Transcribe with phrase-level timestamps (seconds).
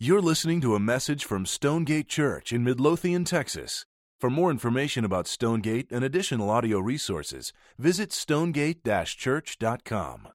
[0.00, 3.84] You're listening to a message from Stonegate Church in Midlothian, Texas.
[4.20, 10.28] For more information about Stonegate and additional audio resources, visit stonegate church.com.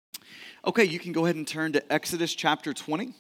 [0.68, 3.14] Okay, you can go ahead and turn to Exodus chapter 20.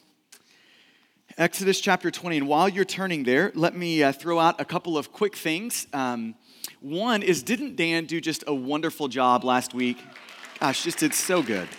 [1.37, 2.39] Exodus chapter 20.
[2.39, 5.87] And while you're turning there, let me uh, throw out a couple of quick things.
[5.93, 6.35] Um,
[6.81, 9.97] one is, didn't Dan do just a wonderful job last week?
[10.59, 11.69] Gosh, just did so good.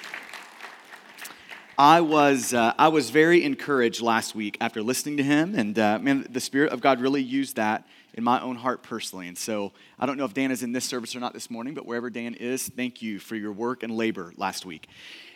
[1.77, 5.99] I was, uh, I was very encouraged last week after listening to him, and uh,
[5.99, 9.27] man, the Spirit of God really used that in my own heart personally.
[9.27, 11.75] And so I don't know if Dan is in this service or not this morning,
[11.75, 14.87] but wherever Dan is, thank you for your work and labor last week.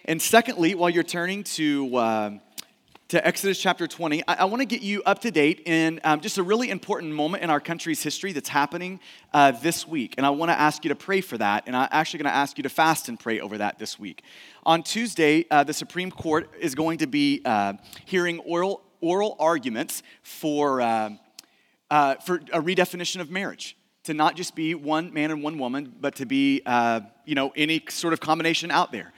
[0.04, 2.30] And secondly, while you're turning to, uh,
[3.08, 6.20] to Exodus chapter 20, I, I want to get you up to date in um,
[6.20, 9.00] just a really important moment in our country's history that's happening
[9.32, 10.14] uh, this week.
[10.18, 11.64] And I want to ask you to pray for that.
[11.66, 14.24] And I'm actually going to ask you to fast and pray over that this week.
[14.66, 20.02] On Tuesday, uh, the Supreme Court is going to be uh, hearing oral, oral arguments
[20.22, 21.08] for, uh,
[21.90, 25.94] uh, for a redefinition of marriage to not just be one man and one woman,
[25.98, 29.14] but to be, uh, you know, any sort of combination out there.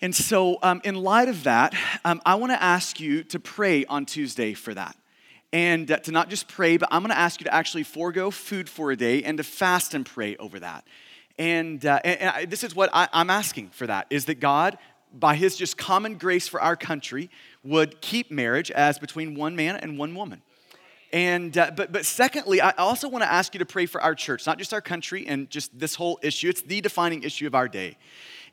[0.00, 3.84] And so, um, in light of that, um, I want to ask you to pray
[3.86, 4.96] on Tuesday for that.
[5.52, 8.30] And uh, to not just pray, but I'm going to ask you to actually forego
[8.30, 10.84] food for a day and to fast and pray over that.
[11.38, 14.78] And, uh, and, and this is what I, I'm asking for that is that God,
[15.12, 17.30] by his just common grace for our country,
[17.62, 20.42] would keep marriage as between one man and one woman.
[21.12, 24.16] And, uh, but, but secondly, I also want to ask you to pray for our
[24.16, 26.48] church, not just our country and just this whole issue.
[26.48, 27.96] It's the defining issue of our day.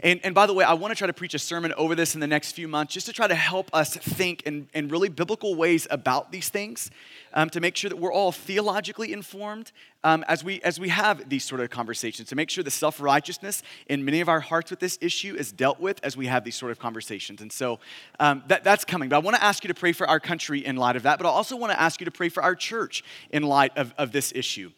[0.03, 2.15] And, and by the way, I want to try to preach a sermon over this
[2.15, 5.09] in the next few months just to try to help us think in, in really
[5.09, 6.89] biblical ways about these things,
[7.33, 9.71] um, to make sure that we're all theologically informed
[10.03, 12.99] um, as, we, as we have these sort of conversations, to make sure the self
[12.99, 16.43] righteousness in many of our hearts with this issue is dealt with as we have
[16.43, 17.39] these sort of conversations.
[17.41, 17.79] And so
[18.19, 19.09] um, that, that's coming.
[19.09, 21.19] But I want to ask you to pray for our country in light of that,
[21.19, 23.93] but I also want to ask you to pray for our church in light of,
[23.99, 24.71] of this issue.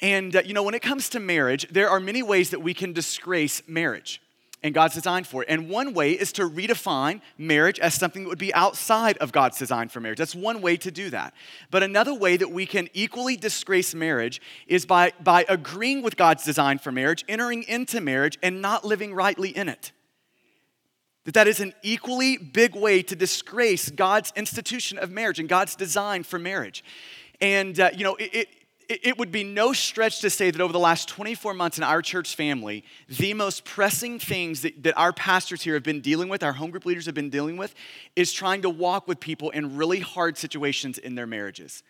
[0.00, 2.74] And, uh, you know, when it comes to marriage, there are many ways that we
[2.74, 4.20] can disgrace marriage
[4.62, 5.48] and God's design for it.
[5.48, 9.58] And one way is to redefine marriage as something that would be outside of God's
[9.58, 10.18] design for marriage.
[10.18, 11.34] That's one way to do that.
[11.70, 16.44] But another way that we can equally disgrace marriage is by, by agreeing with God's
[16.44, 19.92] design for marriage, entering into marriage, and not living rightly in it.
[21.24, 25.76] That that is an equally big way to disgrace God's institution of marriage and God's
[25.76, 26.84] design for marriage.
[27.40, 28.48] And, uh, you know, it, it
[29.02, 32.02] it would be no stretch to say that over the last 24 months in our
[32.02, 36.42] church family, the most pressing things that, that our pastors here have been dealing with,
[36.42, 37.74] our home group leaders have been dealing with,
[38.16, 41.82] is trying to walk with people in really hard situations in their marriages.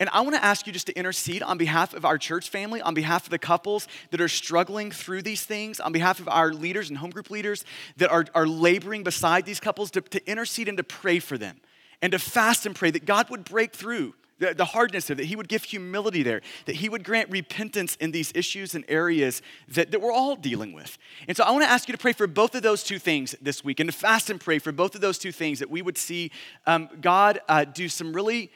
[0.00, 2.80] And I want to ask you just to intercede on behalf of our church family,
[2.80, 6.52] on behalf of the couples that are struggling through these things, on behalf of our
[6.54, 7.64] leaders and home group leaders
[7.98, 11.60] that are, are laboring beside these couples, to, to intercede and to pray for them
[12.00, 15.26] and to fast and pray that God would break through the, the hardness there, that
[15.26, 19.42] he would give humility there, that he would grant repentance in these issues and areas
[19.68, 20.98] that, that we're all dealing with.
[21.28, 23.36] And so I want to ask you to pray for both of those two things
[23.40, 25.82] this week and to fast and pray for both of those two things that we
[25.82, 26.32] would see
[26.66, 28.50] um, God uh, do some really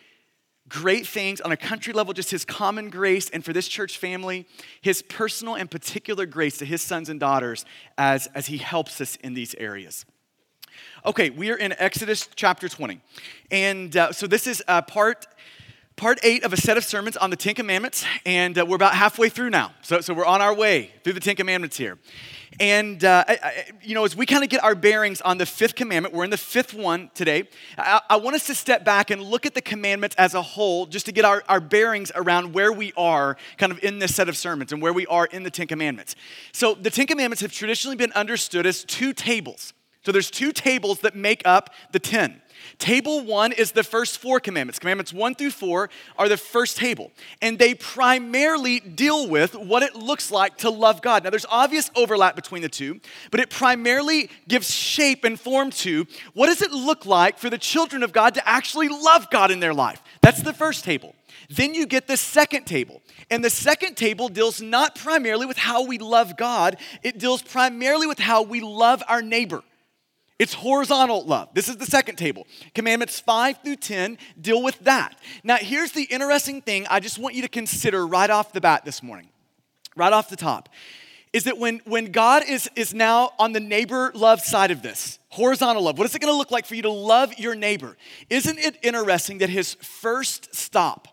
[0.68, 4.46] great things on a country level, just his common grace, and for this church family,
[4.80, 7.64] his personal and particular grace to his sons and daughters
[7.98, 10.06] as, as he helps us in these areas.
[11.04, 13.00] Okay, we are in Exodus chapter 20.
[13.50, 15.26] And uh, so this is uh, part
[15.96, 18.94] part eight of a set of sermons on the Ten Commandments, and uh, we're about
[18.94, 19.72] halfway through now.
[19.82, 21.98] So, so we're on our way through the Ten Commandments here.
[22.60, 25.46] And, uh, I, I, you know, as we kind of get our bearings on the
[25.46, 27.48] fifth commandment, we're in the fifth one today.
[27.76, 30.86] I, I, want us to step back and look at the commandments as a whole,
[30.86, 34.28] just to get our, our bearings around where we are kind of in this set
[34.28, 36.14] of sermons and where we are in the Ten Commandments.
[36.52, 39.72] So, the Ten Commandments have traditionally been understood as two tables.
[40.04, 42.40] So, there's two tables that make up the ten.
[42.78, 44.78] Table one is the first four commandments.
[44.78, 47.10] Commandments one through four are the first table,
[47.40, 51.24] and they primarily deal with what it looks like to love God.
[51.24, 56.06] Now, there's obvious overlap between the two, but it primarily gives shape and form to
[56.32, 59.60] what does it look like for the children of God to actually love God in
[59.60, 60.02] their life.
[60.20, 61.14] That's the first table.
[61.50, 63.02] Then you get the second table.
[63.30, 68.06] And the second table deals not primarily with how we love God, it deals primarily
[68.06, 69.62] with how we love our neighbor.
[70.38, 71.50] It's horizontal love.
[71.54, 72.46] This is the second table.
[72.74, 75.16] Commandments 5 through 10 deal with that.
[75.44, 78.84] Now, here's the interesting thing I just want you to consider right off the bat
[78.84, 79.28] this morning,
[79.94, 80.68] right off the top,
[81.32, 85.20] is that when, when God is, is now on the neighbor love side of this,
[85.28, 87.96] horizontal love, what is it gonna look like for you to love your neighbor?
[88.28, 91.06] Isn't it interesting that his first stop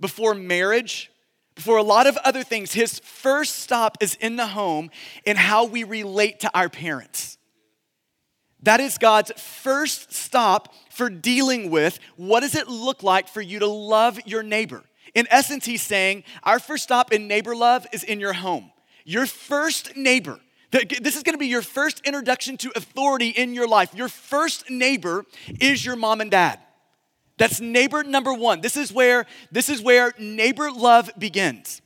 [0.00, 1.12] before marriage,
[1.54, 4.90] before a lot of other things, his first stop is in the home
[5.24, 7.38] and how we relate to our parents?
[8.64, 13.58] That is God's first stop for dealing with what does it look like for you
[13.60, 14.82] to love your neighbor.
[15.14, 18.72] In essence, he's saying our first stop in neighbor love is in your home.
[19.04, 20.40] Your first neighbor.
[20.70, 23.94] This is to be your first introduction to authority in your life.
[23.94, 25.24] Your first neighbor
[25.60, 26.58] is your mom and dad.
[27.36, 28.60] That's neighbor number 1.
[28.60, 31.80] This is where this is where neighbor love begins.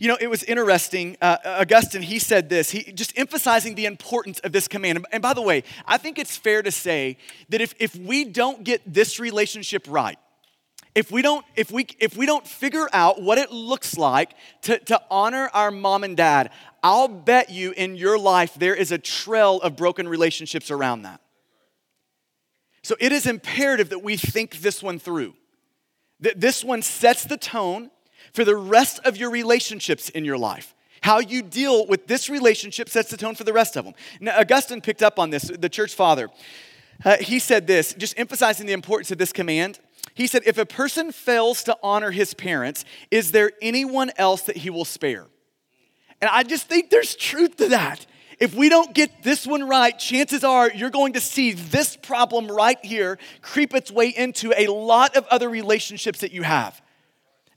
[0.00, 1.18] You know, it was interesting.
[1.20, 5.06] Uh, Augustine, he said this, he just emphasizing the importance of this command.
[5.12, 7.18] And by the way, I think it's fair to say
[7.50, 10.18] that if, if we don't get this relationship right,
[10.94, 14.32] if we don't if we if we don't figure out what it looks like
[14.62, 16.50] to, to honor our mom and dad
[16.82, 21.20] i'll bet you in your life there is a trail of broken relationships around that
[22.82, 25.32] so it is imperative that we think this one through
[26.18, 27.88] that this one sets the tone
[28.32, 30.74] for the rest of your relationships in your life.
[31.02, 33.94] How you deal with this relationship sets the tone for the rest of them.
[34.20, 36.28] Now, Augustine picked up on this, the church father.
[37.04, 39.80] Uh, he said this, just emphasizing the importance of this command.
[40.14, 44.58] He said, If a person fails to honor his parents, is there anyone else that
[44.58, 45.26] he will spare?
[46.20, 48.04] And I just think there's truth to that.
[48.38, 52.50] If we don't get this one right, chances are you're going to see this problem
[52.50, 56.80] right here creep its way into a lot of other relationships that you have.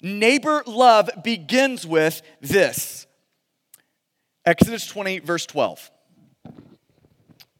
[0.03, 3.07] Neighbor love begins with this
[4.45, 5.89] Exodus 20, verse 12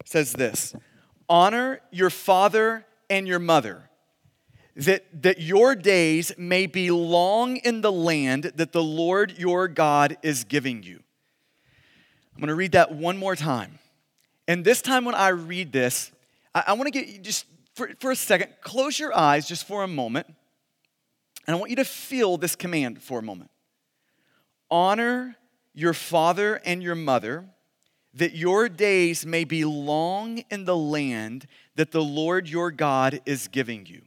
[0.06, 0.76] says this
[1.28, 3.90] Honor your father and your mother,
[4.76, 10.18] that, that your days may be long in the land that the Lord your God
[10.22, 11.00] is giving you.
[12.34, 13.80] I'm going to read that one more time.
[14.48, 16.12] And this time, when I read this,
[16.54, 17.46] I, I want to get you just
[17.76, 20.28] for, for a second, close your eyes just for a moment.
[21.46, 23.50] And I want you to feel this command for a moment
[24.72, 25.36] honor
[25.74, 27.46] your father and your mother,
[28.14, 33.48] that your days may be long in the land that the Lord your God is
[33.48, 34.02] giving you.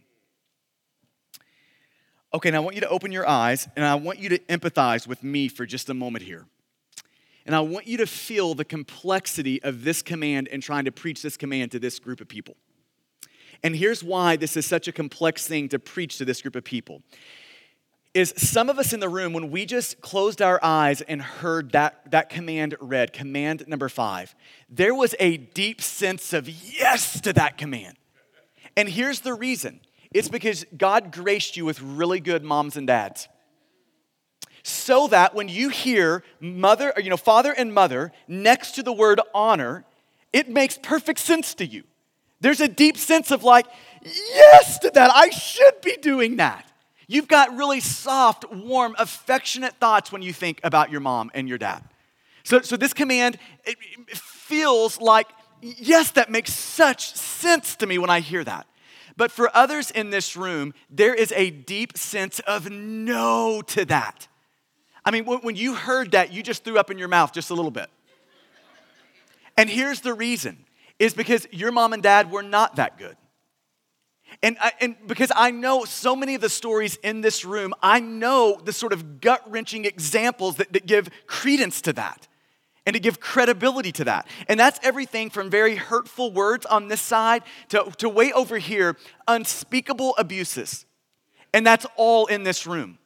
[2.33, 5.07] Okay, now I want you to open your eyes and I want you to empathize
[5.07, 6.47] with me for just a moment here.
[7.47, 11.23] And I want you to feel the complexity of this command and trying to preach
[11.23, 12.57] this command to this group of people.
[13.63, 16.65] And here's why this is such a complex thing to preach to this group of
[16.65, 17.03] people.
[18.15, 21.73] Is some of us in the room, when we just closed our eyes and heard
[21.73, 24.35] that, that command read, command number five,
[24.71, 27.99] there was a deep sense of yes to that command.
[28.77, 29.81] And here's the reason
[30.13, 33.29] it's because God graced you with really good moms and dads.
[34.63, 38.93] So that when you hear mother, or, you know, father and mother next to the
[38.93, 39.85] word honor,
[40.33, 41.85] it makes perfect sense to you.
[42.47, 43.67] There's a deep sense of like,
[44.05, 45.11] yes to that.
[45.13, 46.65] I should be doing that.
[47.09, 51.59] You've got really soft, warm, affectionate thoughts when you think about your mom and your
[51.59, 51.83] dad.
[52.45, 53.77] So, so this command, it,
[54.17, 55.27] feels like,
[55.61, 58.69] yes, that makes such sense to me when I hear that.
[59.17, 64.29] But for others in this room, there is a deep sense of no to that.
[65.05, 67.55] I mean, when you heard that, you just threw up in your mouth just a
[67.55, 67.91] little bit.
[69.57, 70.66] And here's the reason
[70.99, 73.17] is because your mom and dad were not that good.
[74.43, 78.01] And, I, and because I know so many of the stories in this room, I
[78.01, 82.27] know the sort of gut wrenching examples that, that give credence to that
[82.85, 84.29] and to give credibility to that.
[84.49, 88.97] And that's everything from very hurtful words on this side to, to way over here,
[89.27, 90.87] unspeakable abuses.
[91.53, 92.99] And that's all in this room.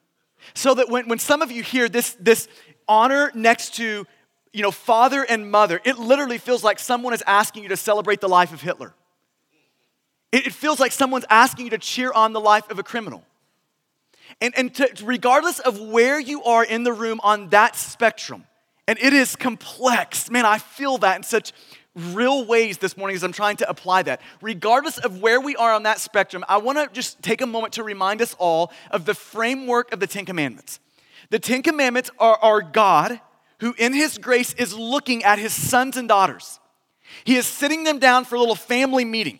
[0.54, 2.48] So that when, when some of you hear this, this
[2.88, 4.06] honor next to
[4.52, 8.20] you know, father and mother, it literally feels like someone is asking you to celebrate
[8.20, 8.94] the life of Hitler.
[10.32, 13.24] It, feels like someone's asking you to cheer on the life of a criminal.
[14.40, 18.44] And, and to, regardless of where you are in the room on that spectrum,
[18.86, 21.52] and it is complex, man, I feel that in such
[21.94, 24.20] real ways this morning as I'm trying to apply that.
[24.40, 27.74] Regardless of where we are on that spectrum, I want to just take a moment
[27.74, 30.78] to remind us all of the framework of the Ten Commandments.
[31.30, 33.20] The Ten Commandments are, are God
[33.60, 36.58] who in his grace is looking at his sons and daughters.
[37.24, 39.38] He is sitting them down for a little family meeting.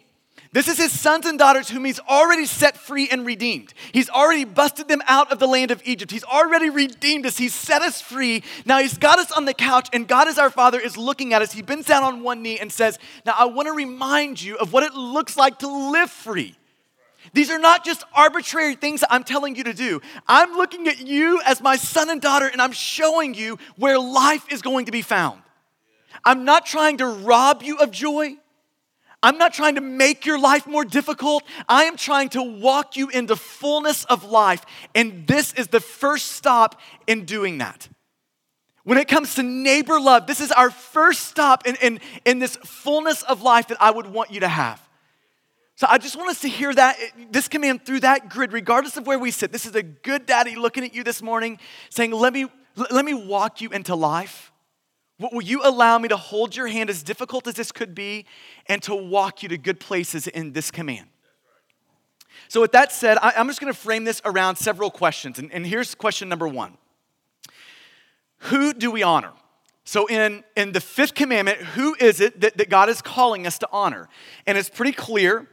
[0.53, 3.73] This is his sons and daughters whom he's already set free and redeemed.
[3.93, 6.11] He's already busted them out of the land of Egypt.
[6.11, 7.39] He's already redeemed us.
[7.39, 8.43] He's set us free.
[8.67, 11.41] Now he's got us on the couch, and God, as our Father, is looking at
[11.41, 11.53] us.
[11.53, 14.73] He bends down on one knee and says, Now I want to remind you of
[14.73, 16.57] what it looks like to live free.
[17.33, 20.01] These are not just arbitrary things I'm telling you to do.
[20.27, 24.47] I'm looking at you as my son and daughter, and I'm showing you where life
[24.53, 25.43] is going to be found.
[26.25, 28.37] I'm not trying to rob you of joy.
[29.23, 31.45] I'm not trying to make your life more difficult.
[31.69, 34.65] I am trying to walk you into fullness of life.
[34.95, 37.89] And this is the first stop in doing that.
[38.83, 42.57] When it comes to neighbor love, this is our first stop in, in, in this
[42.57, 44.81] fullness of life that I would want you to have.
[45.81, 46.99] So I just want us to hear that,
[47.31, 49.51] this command through that grid, regardless of where we sit.
[49.51, 51.59] This is a good daddy looking at you this morning,
[51.89, 52.49] saying, Let me,
[52.91, 54.53] let me walk you into life.
[55.19, 58.27] Will you allow me to hold your hand, as difficult as this could be,
[58.67, 61.09] and to walk you to good places in this command?
[62.49, 65.39] So, with that said, I, am just going to frame this around several questions.
[65.39, 66.77] And, and here's question number one
[68.41, 69.33] Who do we honor?
[69.85, 73.59] So, in, in the fifth commandment, who is it that, that God is calling us
[73.61, 74.11] to honor?
[74.47, 75.49] And it's pretty clear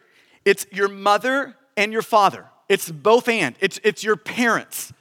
[0.47, 2.45] it's your mother and your father.
[2.69, 3.53] It's both and.
[3.59, 4.93] It's, it's your parents,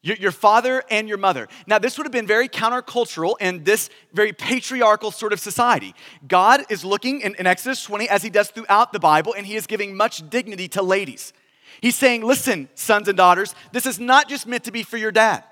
[0.00, 1.46] your, your father and your mother.
[1.66, 5.94] Now, this would have been very countercultural in this very patriarchal sort of society.
[6.26, 9.56] God is looking in, in Exodus 20, as he does throughout the Bible, and he
[9.56, 11.34] is giving much dignity to ladies.
[11.82, 15.12] He's saying, listen, sons and daughters, this is not just meant to be for your
[15.12, 15.44] dad.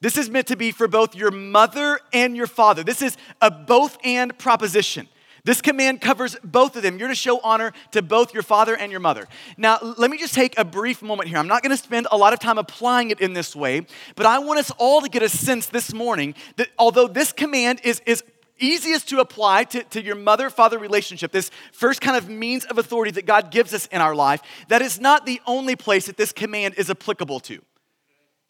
[0.00, 2.82] This is meant to be for both your mother and your father.
[2.82, 5.08] This is a both and proposition.
[5.44, 6.98] This command covers both of them.
[6.98, 9.28] You're to show honor to both your father and your mother.
[9.56, 11.38] Now, let me just take a brief moment here.
[11.38, 14.26] I'm not going to spend a lot of time applying it in this way, but
[14.26, 18.00] I want us all to get a sense this morning that although this command is,
[18.06, 18.22] is
[18.58, 22.78] easiest to apply to, to your mother father relationship, this first kind of means of
[22.78, 26.16] authority that God gives us in our life, that is not the only place that
[26.16, 27.62] this command is applicable to.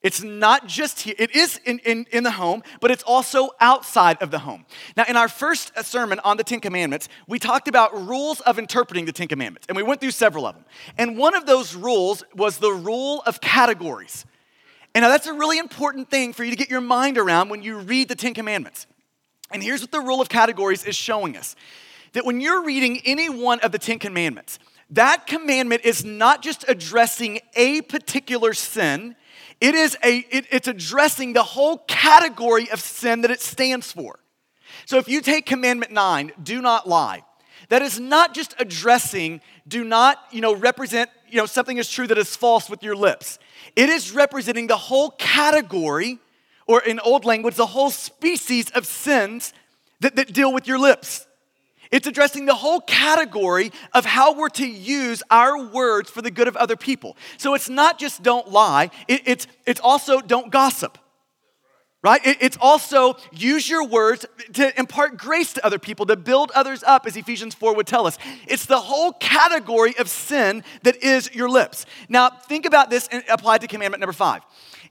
[0.02, 4.16] It's not just here, it is in, in, in the home, but it's also outside
[4.22, 4.64] of the home.
[4.96, 8.58] Now, in our first uh, sermon on the Ten Commandments, we talked about rules of
[8.58, 10.64] interpreting the Ten Commandments, and we went through several of them.
[10.96, 14.24] And one of those rules was the rule of categories.
[14.94, 17.62] And now that's a really important thing for you to get your mind around when
[17.62, 18.86] you read the Ten Commandments.
[19.52, 21.56] And here's what the rule of categories is showing us
[22.12, 24.58] that when you're reading any one of the Ten Commandments,
[24.90, 29.14] that commandment is not just addressing a particular sin
[29.60, 34.18] it is a, it, it's addressing the whole category of sin that it stands for.
[34.86, 37.22] So if you take commandment nine, do not lie,
[37.68, 42.06] that is not just addressing, do not, you know, represent, you know, something is true
[42.06, 43.38] that is false with your lips.
[43.76, 46.18] It is representing the whole category,
[46.66, 49.52] or in old language, the whole species of sins
[50.00, 51.26] that, that deal with your lips.
[51.90, 56.46] It's addressing the whole category of how we're to use our words for the good
[56.46, 57.16] of other people.
[57.36, 60.98] So it's not just don't lie, it, it's, it's also don't gossip.
[62.02, 62.24] Right?
[62.26, 66.82] It, it's also use your words to impart grace to other people, to build others
[66.82, 68.16] up, as Ephesians 4 would tell us.
[68.46, 71.84] It's the whole category of sin that is your lips.
[72.08, 74.40] Now, think about this and apply to commandment number five.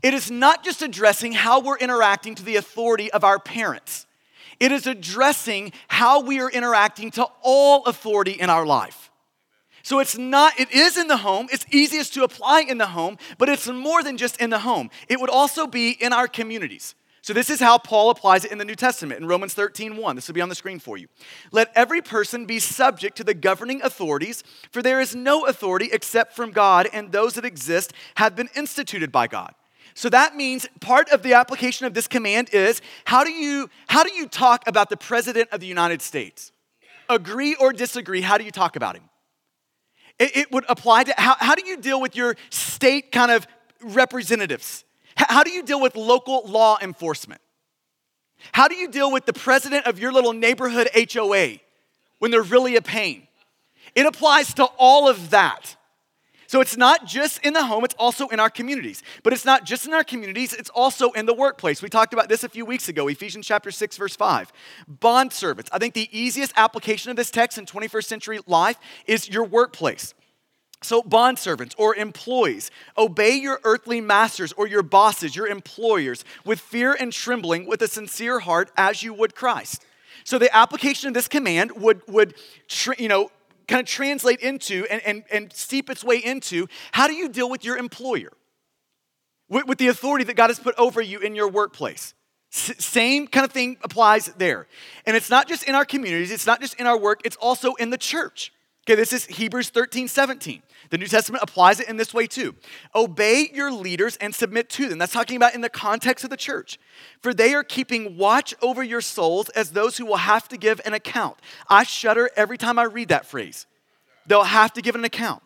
[0.04, 4.06] It is not just addressing how we're interacting to the authority of our parents.
[4.60, 9.10] It is addressing how we are interacting to all authority in our life.
[9.84, 13.18] So it's not, it is in the home, it's easiest to apply in the home,
[13.38, 14.90] but it's more than just in the home.
[15.08, 16.96] It would also be in our communities.
[17.22, 20.16] So this is how Paul applies it in the New Testament in Romans 13, 1.
[20.16, 21.08] This will be on the screen for you.
[21.52, 26.36] Let every person be subject to the governing authorities, for there is no authority except
[26.36, 29.54] from God, and those that exist have been instituted by God.
[29.94, 34.04] So that means part of the application of this command is how do you how
[34.04, 36.52] do you talk about the president of the United States?
[37.10, 39.04] Agree or disagree, how do you talk about him?
[40.20, 43.48] It, it would apply to how, how do you deal with your state kind of
[43.82, 44.84] representatives?
[45.16, 47.42] How do you deal with local law enforcement?
[48.54, 51.58] How do you deal with the president of your little neighborhood HOA
[52.20, 53.28] when they're really a pain?
[53.96, 55.76] It applies to all of that.
[56.50, 59.04] So it's not just in the home, it's also in our communities.
[59.22, 61.84] But it's not just in our communities, it's also in the workplace.
[61.84, 64.52] We talked about this a few weeks ago, Ephesians chapter 6, verse 5.
[64.88, 65.70] Bond servants.
[65.72, 70.16] I think the easiest application of this text in 21st century life is your workplace.
[70.82, 76.60] So, bond servants or employees, obey your earthly masters or your bosses, your employers, with
[76.60, 79.86] fear and trembling, with a sincere heart, as you would Christ.
[80.24, 82.34] So, the application of this command would, would
[82.98, 83.30] you know,
[83.70, 87.50] kind of translate into and, and, and seep its way into how do you deal
[87.50, 88.32] with your employer?
[89.48, 92.14] With, with the authority that God has put over you in your workplace.
[92.52, 94.68] Same kind of thing applies there.
[95.06, 97.76] And it's not just in our communities, it's not just in our work, it's also
[97.76, 98.52] in the church.
[98.90, 100.64] Okay, this is Hebrews 13, 17.
[100.90, 102.56] The New Testament applies it in this way too.
[102.96, 104.98] Obey your leaders and submit to them.
[104.98, 106.80] That's talking about in the context of the church.
[107.22, 110.82] For they are keeping watch over your souls as those who will have to give
[110.86, 111.38] an account.
[111.70, 113.68] I shudder every time I read that phrase.
[114.26, 115.44] They'll have to give an account.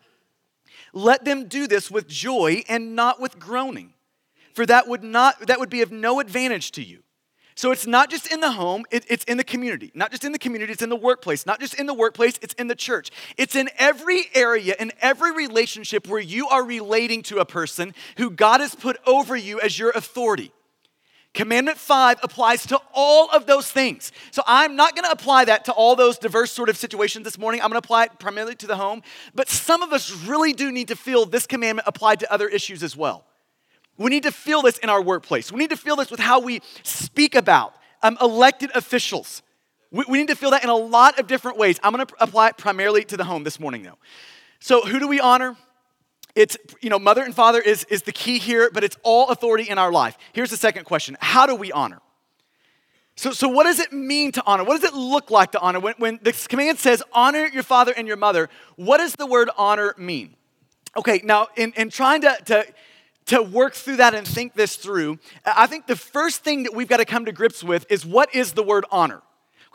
[0.94, 3.94] Let them do this with joy and not with groaning,
[4.54, 7.03] for that would not that would be of no advantage to you.
[7.56, 9.92] So it's not just in the home, it, it's in the community.
[9.94, 11.46] Not just in the community, it's in the workplace.
[11.46, 13.12] Not just in the workplace, it's in the church.
[13.38, 18.30] It's in every area, in every relationship where you are relating to a person who
[18.30, 20.52] God has put over you as your authority.
[21.34, 24.12] Commandment five applies to all of those things.
[24.30, 27.62] So I'm not gonna apply that to all those diverse sort of situations this morning.
[27.62, 29.02] I'm gonna apply it primarily to the home.
[29.34, 32.84] But some of us really do need to feel this commandment applied to other issues
[32.84, 33.26] as well.
[33.98, 35.52] We need to feel this in our workplace.
[35.52, 39.44] We need to feel this with how we speak about um, elected officials.
[39.92, 41.80] We, we need to feel that in a lot of different ways.
[41.84, 43.98] I'm gonna apply it primarily to the home this morning, though.
[44.60, 45.56] So, who do we honor?
[46.36, 49.70] It's, you know, mother and father is, is the key here, but it's all authority
[49.70, 50.18] in our life.
[50.34, 52.02] Here's the second question How do we honor?
[53.16, 54.64] So, so what does it mean to honor?
[54.64, 55.80] What does it look like to honor?
[55.80, 59.52] When, when this command says, honor your father and your mother, what does the word
[59.56, 60.36] honor mean?
[60.98, 62.66] Okay, now, in, in trying to, to,
[63.28, 66.88] to work through that and think this through, I think the first thing that we've
[66.88, 69.22] got to come to grips with is what is the word honor?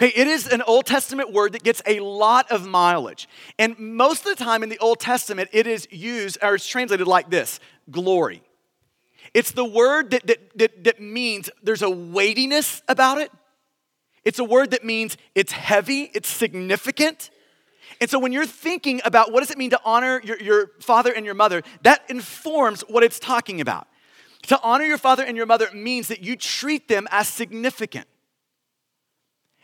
[0.01, 3.29] Okay, it is an Old Testament word that gets a lot of mileage.
[3.59, 7.09] And most of the time in the Old Testament, it is used or it's translated
[7.09, 7.59] like this
[7.91, 8.43] glory.
[9.35, 13.33] It's the word that, that, that, that means there's a weightiness about it.
[14.25, 17.31] It's a word that means it's heavy, it's significant.
[18.01, 21.13] And so when you're thinking about what does it mean to honor your, your father
[21.13, 23.89] and your mother, that informs what it's talking about.
[24.43, 28.07] To honor your father and your mother means that you treat them as significant.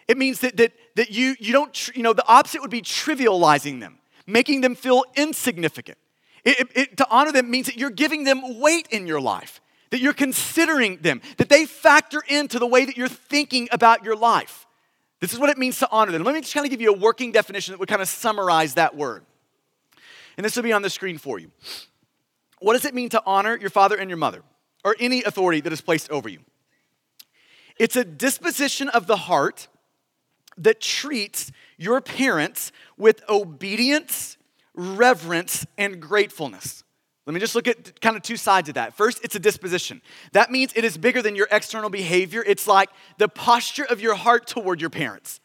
[0.08, 3.80] It means that, that, that you, you don't, you know, the opposite would be trivializing
[3.80, 5.96] them, making them feel insignificant.
[6.44, 9.60] It, it, it, to honor them means that you're giving them weight in your life,
[9.90, 14.16] that you're considering them, that they factor into the way that you're thinking about your
[14.16, 14.63] life.
[15.20, 16.22] This is what it means to honor them.
[16.22, 18.74] Let me just kind of give you a working definition that would kind of summarize
[18.74, 19.24] that word.
[20.36, 21.50] And this will be on the screen for you.
[22.60, 24.42] What does it mean to honor your father and your mother,
[24.84, 26.40] or any authority that is placed over you?
[27.78, 29.68] It's a disposition of the heart
[30.56, 34.36] that treats your parents with obedience,
[34.74, 36.83] reverence, and gratefulness.
[37.26, 38.94] Let me just look at kind of two sides of that.
[38.94, 40.02] First, it's a disposition.
[40.32, 42.44] That means it is bigger than your external behavior.
[42.46, 45.40] It's like the posture of your heart toward your parents.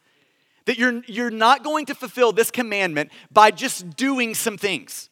[0.66, 5.08] That you're, you're not going to fulfill this commandment by just doing some things.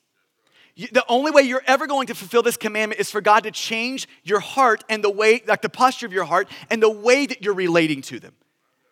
[0.76, 4.06] The only way you're ever going to fulfill this commandment is for God to change
[4.22, 7.42] your heart and the way, like the posture of your heart and the way that
[7.42, 8.34] you're relating to them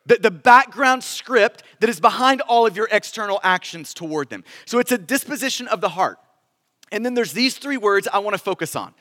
[0.07, 4.45] the, the background script that is behind all of your external actions toward them.
[4.65, 6.19] So it's a disposition of the heart.
[6.93, 8.95] And then there's these three words I want to focus on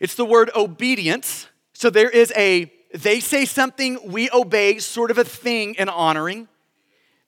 [0.00, 1.46] it's the word obedience.
[1.74, 6.48] So there is a they say something, we obey sort of a thing in honoring.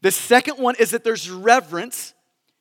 [0.02, 2.12] The second one is that there's reverence.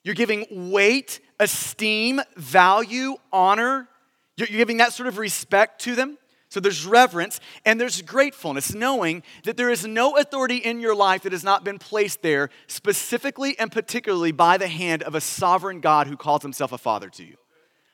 [0.03, 3.89] You're giving weight, esteem, value, honor.
[4.38, 6.17] You're giving that sort of respect to them.
[6.53, 11.23] So there's reverence and there's gratefulness, knowing that there is no authority in your life
[11.23, 15.79] that has not been placed there specifically and particularly by the hand of a sovereign
[15.79, 17.37] God who calls himself a father to you.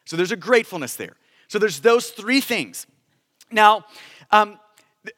[0.04, 1.16] So there's a gratefulness there.
[1.48, 2.86] So there's those three things.
[3.50, 3.86] Now,
[4.30, 4.60] um,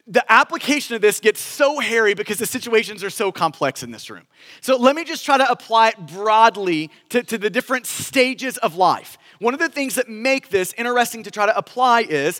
[0.05, 4.11] the application of this gets so hairy because the situations are so complex in this
[4.11, 4.27] room.
[4.61, 8.75] So let me just try to apply it broadly to, to the different stages of
[8.75, 9.17] life.
[9.39, 12.39] One of the things that make this interesting to try to apply is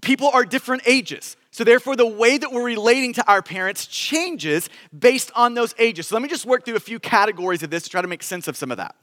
[0.00, 1.36] people are different ages.
[1.50, 6.06] So, therefore, the way that we're relating to our parents changes based on those ages.
[6.06, 8.22] So, let me just work through a few categories of this to try to make
[8.22, 8.94] sense of some of that.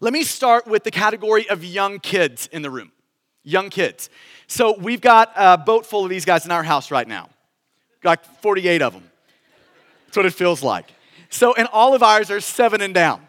[0.00, 2.92] Let me start with the category of young kids in the room.
[3.42, 4.10] Young kids.
[4.46, 7.30] So, we've got a boat full of these guys in our house right now,
[8.04, 9.10] like 48 of them.
[10.06, 10.92] That's what it feels like.
[11.30, 13.25] So, and all of ours are seven and down.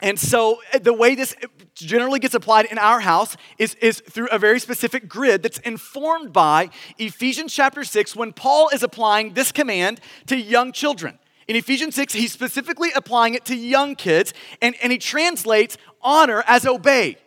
[0.00, 1.34] And so uh, the way this
[1.74, 6.32] generally gets applied in our house is, is through a very specific grid that's informed
[6.32, 11.18] by Ephesians chapter 6 when Paul is applying this command to young children.
[11.48, 16.42] In Ephesians 6, he's specifically applying it to young kids, and, and he translates honor
[16.46, 17.18] as obey.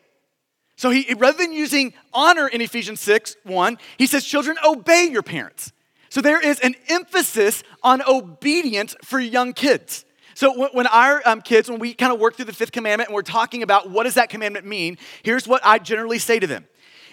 [0.75, 5.23] So he rather than using honor in Ephesians 6, 1, he says, Children, obey your
[5.23, 5.71] parents.
[6.09, 10.05] So there is an emphasis on obedience for young kids.
[10.39, 13.13] So when our um, kids, when we kind of work through the fifth commandment and
[13.13, 16.65] we're talking about what does that commandment mean, here's what I generally say to them.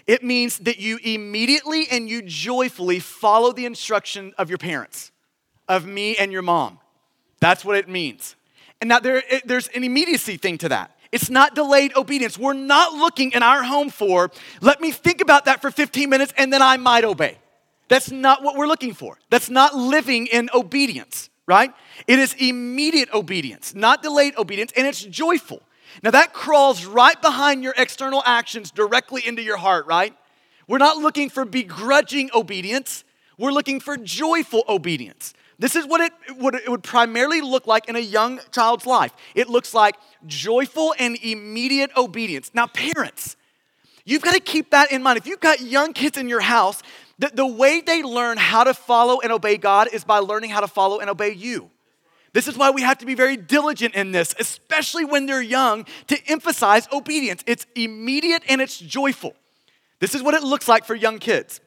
[0.07, 5.11] It means that you immediately and you joyfully follow the instruction of your parents,
[5.67, 6.79] of me and your mom.
[7.41, 8.37] That's what it means.
[8.81, 10.97] And now there, it, there's an immediacy thing to that.
[11.11, 12.39] It's not delayed obedience.
[12.39, 16.33] We're not looking in our home for, let me think about that for 15 minutes
[16.37, 17.39] and then I might obey.
[17.89, 19.19] That's not what we're looking for.
[19.31, 21.73] That's not living in obedience right?
[22.07, 25.63] It is immediate obedience, not delayed obedience, and it's joyful.
[26.03, 30.15] Now, that crawls right behind your external actions directly into your heart, right?
[30.69, 33.05] We're not looking for begrudging obedience,
[33.39, 35.35] we're looking for joyful obedience.
[35.59, 39.13] This is what it, it would primarily look like in a young child's life.
[39.35, 42.51] It looks like joyful and immediate obedience.
[42.53, 43.37] Now, parents,
[44.05, 45.17] you've got to keep that in mind.
[45.17, 46.83] If you've got young kids in your house,
[47.18, 50.61] The, the way they learn how to follow and obey God is by learning how
[50.61, 51.70] to follow and obey you.
[52.33, 55.87] This is why we have to be very diligent in this, especially when they're young,
[56.09, 57.42] to emphasize obedience.
[57.46, 59.35] It's immediate and it's joyful.
[60.00, 61.62] This is what it looks like for young kids.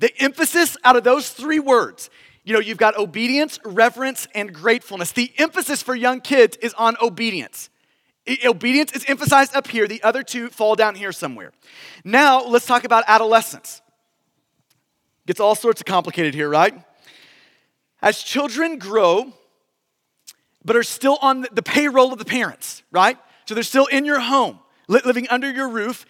[0.00, 2.10] The emphasis out of those three words,
[2.42, 5.12] you know, you've got obedience, reverence, and gratefulness.
[5.12, 7.70] The emphasis for young kids is on obedience.
[8.44, 11.52] Obedience is emphasized up here, the other two fall down here somewhere.
[12.04, 13.82] Now, let's talk about adolescence.
[15.26, 16.74] Gets all sorts of complicated here, right?
[18.00, 19.32] As children grow,
[20.64, 23.18] but are still on the payroll of the parents, right?
[23.46, 24.58] So they're still in your home,
[24.88, 26.06] living under your roof.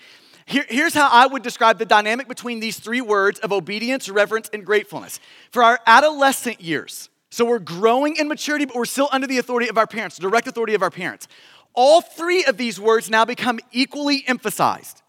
[0.46, 4.48] Here, here's how I would describe the dynamic between these three words of obedience, reverence,
[4.52, 5.18] and gratefulness.
[5.50, 9.68] For our adolescent years, so we're growing in maturity, but we're still under the authority
[9.68, 11.26] of our parents, direct authority of our parents.
[11.74, 15.02] All three of these words now become equally emphasized.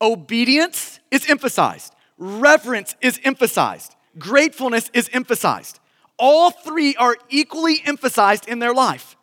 [0.00, 5.80] Obedience is emphasized, reverence is emphasized, gratefulness is emphasized.
[6.18, 9.16] All three are equally emphasized in their life.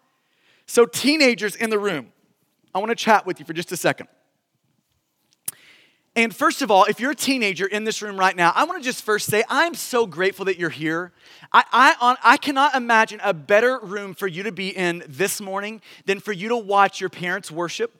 [0.65, 2.11] So, teenagers in the room,
[2.75, 4.09] I want to chat with you for just a second.
[6.15, 8.81] And first of all, if you're a teenager in this room right now, I want
[8.81, 11.13] to just first say, I'm so grateful that you're here.
[11.53, 15.81] I, I, I cannot imagine a better room for you to be in this morning
[16.05, 17.98] than for you to watch your parents worship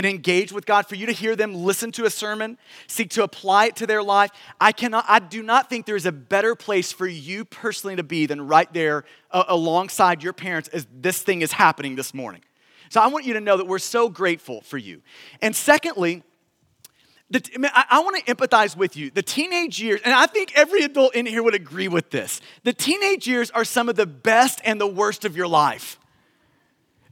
[0.00, 3.22] and engage with God, for you to hear them listen to a sermon, seek to
[3.22, 4.30] apply it to their life.
[4.58, 8.02] I cannot, I do not think there is a better place for you personally to
[8.02, 12.40] be than right there uh, alongside your parents as this thing is happening this morning.
[12.88, 15.02] So I want you to know that we're so grateful for you.
[15.42, 16.22] And secondly,
[17.30, 17.42] the,
[17.74, 19.10] I, I want to empathize with you.
[19.10, 22.40] The teenage years, and I think every adult in here would agree with this.
[22.64, 25.99] The teenage years are some of the best and the worst of your life.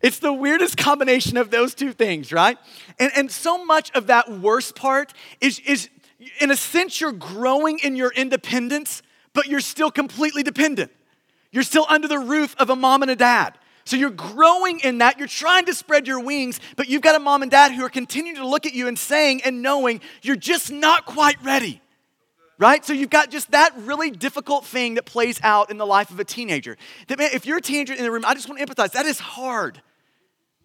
[0.00, 2.56] It's the weirdest combination of those two things, right?
[2.98, 5.88] And, and so much of that worst part is, is,
[6.40, 10.92] in a sense, you're growing in your independence, but you're still completely dependent.
[11.50, 13.58] You're still under the roof of a mom and a dad.
[13.84, 15.18] So you're growing in that.
[15.18, 17.88] You're trying to spread your wings, but you've got a mom and dad who are
[17.88, 21.80] continuing to look at you and saying and knowing you're just not quite ready.
[22.58, 22.84] Right?
[22.84, 26.20] So you've got just that really difficult thing that plays out in the life of
[26.20, 26.76] a teenager.
[27.06, 28.92] That man, if you're a teenager in the room, I just want to empathize.
[28.92, 29.80] That is hard.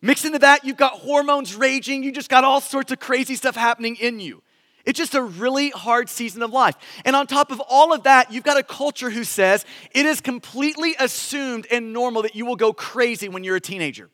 [0.03, 3.55] Mix into that, you've got hormones raging, you just got all sorts of crazy stuff
[3.55, 4.43] happening in you.
[4.83, 6.75] It's just a really hard season of life.
[7.05, 10.19] And on top of all of that, you've got a culture who says it is
[10.19, 14.09] completely assumed and normal that you will go crazy when you're a teenager.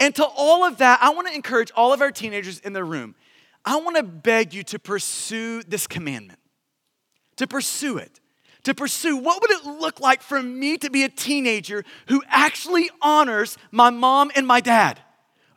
[0.00, 2.82] And to all of that, I want to encourage all of our teenagers in the
[2.82, 3.14] room.
[3.64, 6.40] I want to beg you to pursue this commandment,
[7.36, 8.18] to pursue it,
[8.64, 12.90] to pursue what would it look like for me to be a teenager who actually
[13.00, 15.00] honors my mom and my dad?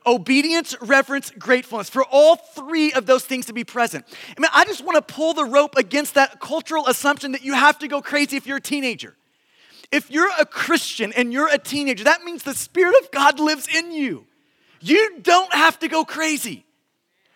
[0.05, 4.05] obedience, reverence, gratefulness, for all three of those things to be present.
[4.37, 7.53] I mean, I just want to pull the rope against that cultural assumption that you
[7.53, 9.15] have to go crazy if you're a teenager.
[9.91, 13.67] If you're a Christian and you're a teenager, that means the Spirit of God lives
[13.73, 14.25] in you.
[14.81, 16.65] You don't have to go crazy.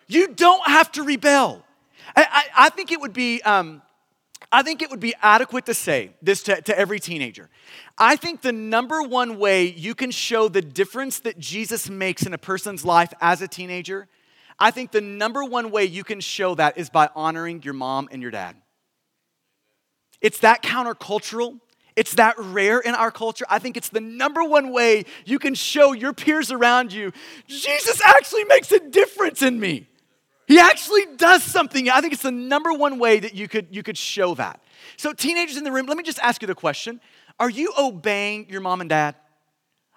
[0.06, 1.64] You don't have to rebel.
[2.16, 3.82] I, I, I think it would be um,
[4.52, 7.48] I think it would be adequate to say this to, to every teenager.
[7.96, 12.34] I think the number one way you can show the difference that Jesus makes in
[12.34, 14.08] a person's life as a teenager,
[14.58, 18.08] I think the number one way you can show that is by honoring your mom
[18.10, 18.56] and your dad.
[20.20, 21.60] It's that countercultural.
[21.96, 23.44] It's that rare in our culture.
[23.48, 27.12] I think it's the number one way you can show your peers around you
[27.46, 29.89] Jesus actually makes a difference in me.
[30.50, 31.88] He actually does something.
[31.88, 34.60] I think it's the number one way that you could, you could show that.
[34.96, 37.00] So, teenagers in the room, let me just ask you the question
[37.38, 39.14] Are you obeying your mom and dad?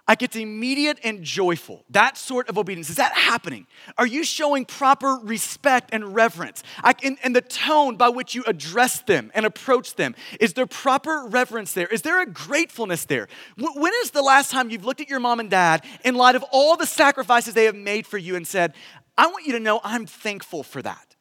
[0.08, 1.86] Like it's immediate and joyful.
[1.90, 2.90] That sort of obedience.
[2.90, 3.68] Is that happening?
[3.98, 6.62] Are you showing proper respect and reverence?
[6.84, 10.68] Like in, in the tone by which you address them and approach them, is there
[10.68, 11.88] proper reverence there?
[11.88, 13.30] Is there a gratefulness there?
[13.58, 16.44] When is the last time you've looked at your mom and dad in light of
[16.52, 18.74] all the sacrifices they have made for you and said,
[19.18, 21.16] I want you to know I'm thankful for that.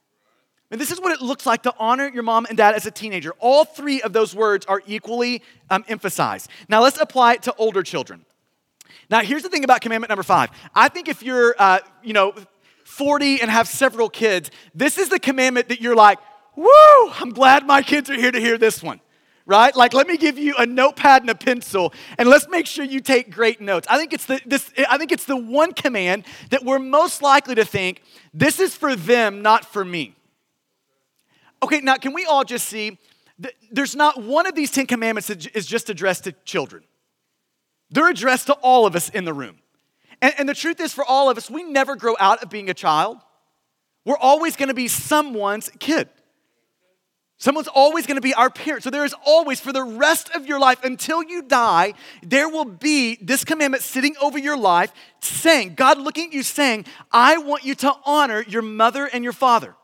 [0.71, 2.91] And this is what it looks like to honor your mom and dad as a
[2.91, 3.35] teenager.
[3.39, 6.49] All three of those words are equally um, emphasized.
[6.67, 8.25] Now let's apply it to older children.
[9.11, 10.51] Now here's the thing about commandment number five.
[10.75, 12.33] I think if you're, uh, you know,
[12.85, 16.19] 40 and have several kids, this is the commandment that you're like,
[16.57, 19.02] woo, I'm glad my kids are here to hear this one
[19.47, 19.75] right?
[19.75, 23.01] Like, let me give you a notepad and a pencil, and let's make sure you
[23.01, 23.87] take great notes.
[23.91, 24.73] I think it's the this.
[24.89, 28.03] I think it's the one command that we're most likely to think
[28.33, 30.15] this is for them, not for me.
[31.63, 32.99] Okay, now can we all just see?
[33.39, 36.85] that There's not one of these Ten Commandments that is just addressed to children.
[37.91, 39.59] They're addressed to all of us in the room.
[40.21, 42.71] And, and the truth is, for all of us, we never grow out of being
[42.71, 43.19] a child.
[44.05, 46.09] We're always to be someone's kid.
[47.43, 48.85] Someone's always going to be our parent.
[48.85, 52.65] So there is always, for the rest of your life, until you die, there will
[52.65, 57.65] be this commandment sitting over your life saying, God looking at you saying, I want
[57.65, 59.75] you to honor your mother and your father.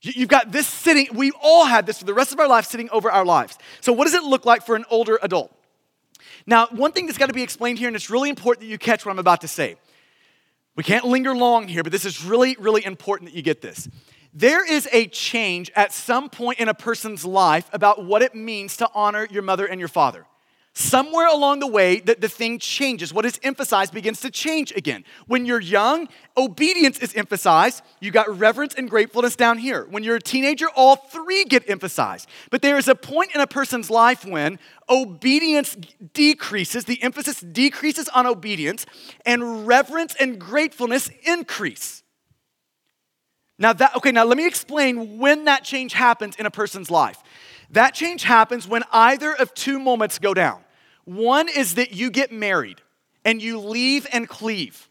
[0.00, 2.88] You've got this sitting, we all had this for the rest of our life sitting
[2.88, 3.58] over our lives.
[3.82, 5.54] So, what does it look like for an older adult?
[6.46, 8.78] Now, one thing that's got to be explained here, and it's really important that you
[8.78, 9.76] catch what I'm about to say.
[10.76, 13.86] We can't linger long here, but this is really, really important that you get this.
[14.34, 18.76] There is a change at some point in a person's life about what it means
[18.78, 20.26] to honor your mother and your father.
[20.76, 23.14] Somewhere along the way, that the thing changes.
[23.14, 25.04] What is emphasized begins to change again.
[25.28, 27.80] When you're young, obedience is emphasized.
[28.00, 29.86] You got reverence and gratefulness down here.
[29.88, 32.28] When you're a teenager, all three get emphasized.
[32.50, 34.58] But there is a point in a person's life when
[34.90, 35.76] obedience
[36.12, 38.84] decreases, the emphasis decreases on obedience,
[39.24, 42.03] and reverence and gratefulness increase.
[43.58, 47.22] Now that okay, now let me explain when that change happens in a person's life.
[47.70, 50.62] That change happens when either of two moments go down.
[51.04, 52.80] One is that you get married
[53.24, 54.88] and you leave and cleave.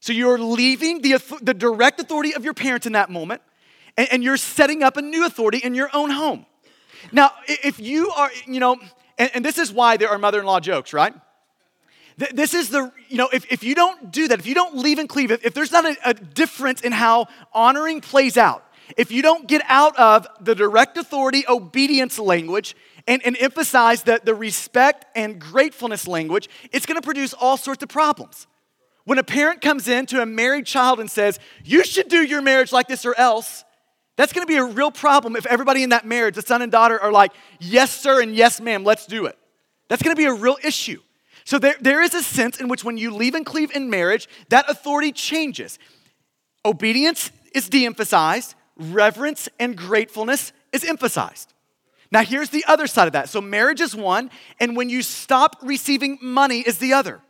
[0.00, 3.42] So you're leaving the, the direct authority of your parents in that moment,
[3.96, 6.46] and, and you're setting up a new authority in your own home.
[7.12, 8.76] Now, if you are, you know,
[9.18, 11.14] and, and this is why there are mother in law jokes, right?
[12.18, 14.98] This is the, you know, if, if you don't do that, if you don't leave
[14.98, 18.64] and cleave, if, if there's not a, a difference in how honoring plays out,
[18.96, 22.74] if you don't get out of the direct authority obedience language
[23.06, 27.88] and, and emphasize the, the respect and gratefulness language, it's gonna produce all sorts of
[27.90, 28.46] problems.
[29.04, 32.40] When a parent comes in to a married child and says, You should do your
[32.40, 33.64] marriage like this or else,
[34.16, 36.98] that's gonna be a real problem if everybody in that marriage, the son and daughter,
[36.98, 39.38] are like, Yes, sir, and yes, ma'am, let's do it.
[39.88, 41.00] That's gonna be a real issue.
[41.46, 44.28] So there, there is a sense in which when you leave and cleave in marriage,
[44.48, 45.78] that authority changes.
[46.64, 51.54] Obedience is de emphasized, reverence and gratefulness is emphasized.
[52.10, 53.28] Now, here's the other side of that.
[53.28, 57.20] So, marriage is one, and when you stop receiving money is the other.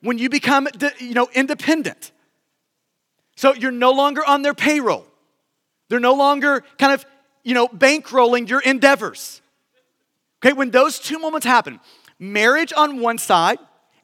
[0.00, 0.66] When you become,
[0.98, 2.10] you know, independent.
[3.36, 5.06] So, you're no longer on their payroll.
[5.88, 7.06] They're no longer kind of,
[7.44, 9.40] you know, bankrolling your endeavors.
[10.42, 11.78] Okay, when those two moments happen,
[12.20, 13.58] marriage on one side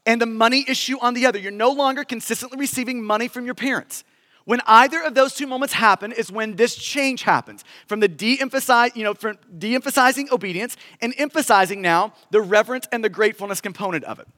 [0.04, 1.38] and the money issue on the other.
[1.38, 4.02] You're no longer consistently receiving money from your parents.
[4.44, 8.92] When either of those two moments happen is when this change happens from the de-emphasize,
[8.94, 14.20] you know, from de-emphasizing obedience and emphasizing now the reverence and the gratefulness component of
[14.20, 14.28] it.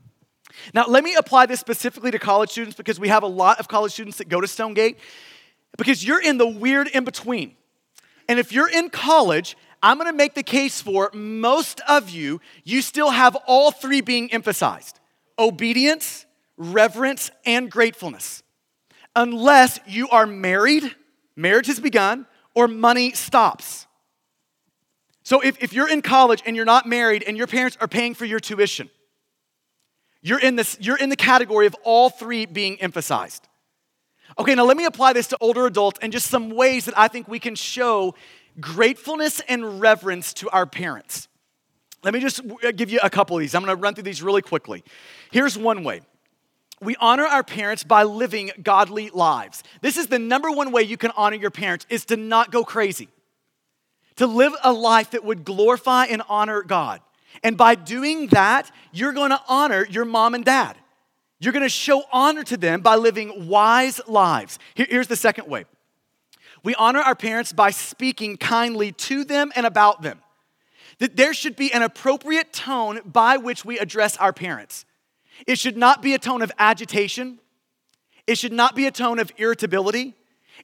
[0.73, 3.69] Now, let me apply this specifically to college students because we have a lot of
[3.69, 4.99] college students that go to Stonegate
[5.77, 7.55] because you're in the weird in between.
[8.29, 12.83] And if you're in college I'm gonna make the case for most of you, you
[12.83, 14.99] still have all three being emphasized
[15.39, 18.43] obedience, reverence, and gratefulness.
[19.15, 20.95] Unless you are married,
[21.37, 23.87] marriage has begun, or money stops.
[25.23, 28.15] So if, if you're in college and you're not married and your parents are paying
[28.15, 28.91] for your tuition,
[30.23, 33.47] you're in, this, you're in the category of all three being emphasized.
[34.39, 37.09] Okay, now let me apply this to older adults and just some ways that I
[37.09, 38.15] think we can show
[38.61, 41.29] gratefulness and reverence to our parents.
[42.05, 43.55] Let me just uh, give you a couple of these.
[43.55, 44.85] I'm going to run through these really quickly.
[45.31, 46.01] Here's one way.
[46.81, 49.65] We honor our parents by living godly lives.
[49.81, 52.63] This is the number one way you can honor your parents is to not go
[52.63, 53.09] crazy.
[54.17, 57.01] To live a life that would glorify and honor God.
[57.43, 60.77] And by doing that, you're going to honor your mom and dad.
[61.41, 64.59] You're going to show honor to them by living wise lives.
[64.75, 65.65] here's the second way
[66.63, 70.21] we honor our parents by speaking kindly to them and about them.
[70.99, 74.85] That there should be an appropriate tone by which we address our parents.
[75.47, 77.39] It should not be a tone of agitation.
[78.27, 80.15] It should not be a tone of irritability.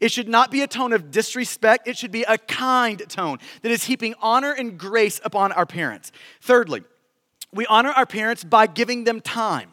[0.00, 1.87] It should not be a tone of disrespect.
[1.87, 6.11] It should be a kind tone that is heaping honor and grace upon our parents.
[6.40, 6.83] Thirdly,
[7.52, 9.70] we honor our parents by giving them time,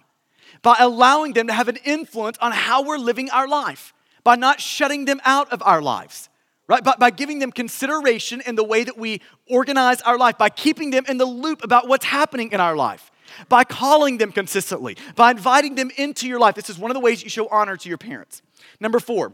[0.62, 4.60] by allowing them to have an influence on how we're living our life by not
[4.62, 6.30] shutting them out of our lives,
[6.68, 6.84] right?
[6.84, 10.92] By, by giving them consideration in the way that we organize our life, by keeping
[10.92, 13.12] them in the loop about what's happening in our life,
[13.50, 16.56] by calling them consistently, by inviting them into your life.
[16.56, 18.42] This is one of the ways you show honor to your parents.
[18.80, 19.34] Number four,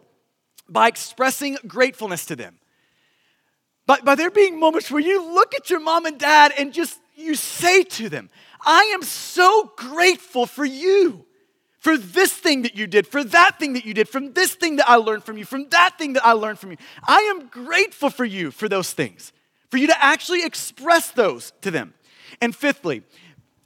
[0.70, 2.60] by expressing gratefulness to them.
[3.86, 7.00] But by there being moments where you look at your mom and dad and just
[7.16, 8.30] you say to them,
[8.66, 11.27] I am so grateful for you
[11.88, 14.76] for this thing that you did, for that thing that you did, from this thing
[14.76, 16.78] that I learned from you, from that thing that I learned from you.
[17.08, 19.32] I am grateful for you for those things,
[19.70, 21.94] for you to actually express those to them.
[22.42, 23.04] And fifthly,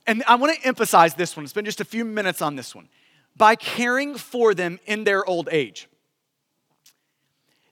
[0.05, 2.89] and I want to emphasize this one, spend just a few minutes on this one,
[3.35, 5.87] by caring for them in their old age.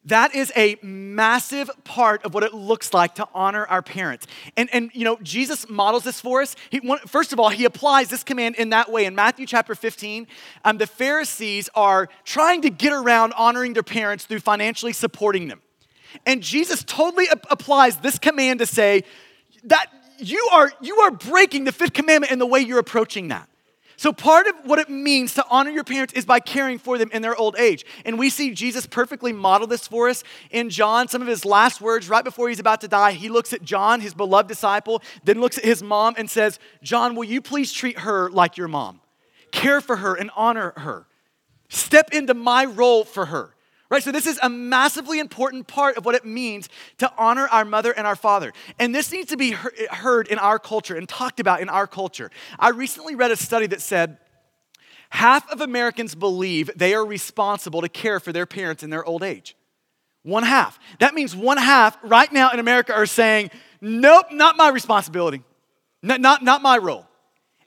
[0.05, 4.27] That is a massive part of what it looks like to honor our parents.
[4.55, 6.55] And, and you know, Jesus models this for us.
[6.69, 9.05] He, first of all, he applies this command in that way.
[9.05, 10.25] In Matthew chapter 15,
[10.63, 15.61] um, the Pharisees are trying to get around honoring their parents through financially supporting them.
[16.25, 19.03] And Jesus totally ap- applies this command to say
[19.65, 23.49] that you are, you are breaking the fifth commandment in the way you're approaching that.
[23.99, 27.09] So, part of what it means to honor your parents is by caring for them
[27.11, 27.85] in their old age.
[28.05, 31.09] And we see Jesus perfectly model this for us in John.
[31.09, 33.99] Some of his last words, right before he's about to die, he looks at John,
[33.99, 37.99] his beloved disciple, then looks at his mom and says, John, will you please treat
[37.99, 39.01] her like your mom?
[39.51, 41.05] Care for her and honor her.
[41.67, 43.53] Step into my role for her.
[43.89, 44.03] Right?
[44.03, 47.91] So, this is a massively important part of what it means to honor our mother
[47.91, 48.53] and our father.
[48.77, 52.29] And this needs to be heard in our culture and talked about in our culture.
[52.59, 54.17] I recently read a study that said
[55.09, 59.23] half of Americans believe they are responsible to care for their parents in their old
[59.23, 59.55] age.
[60.21, 60.79] One half.
[60.99, 63.49] That means one half right now in America are saying,
[63.81, 65.41] nope, not my responsibility,
[66.03, 67.07] not, not, not my role.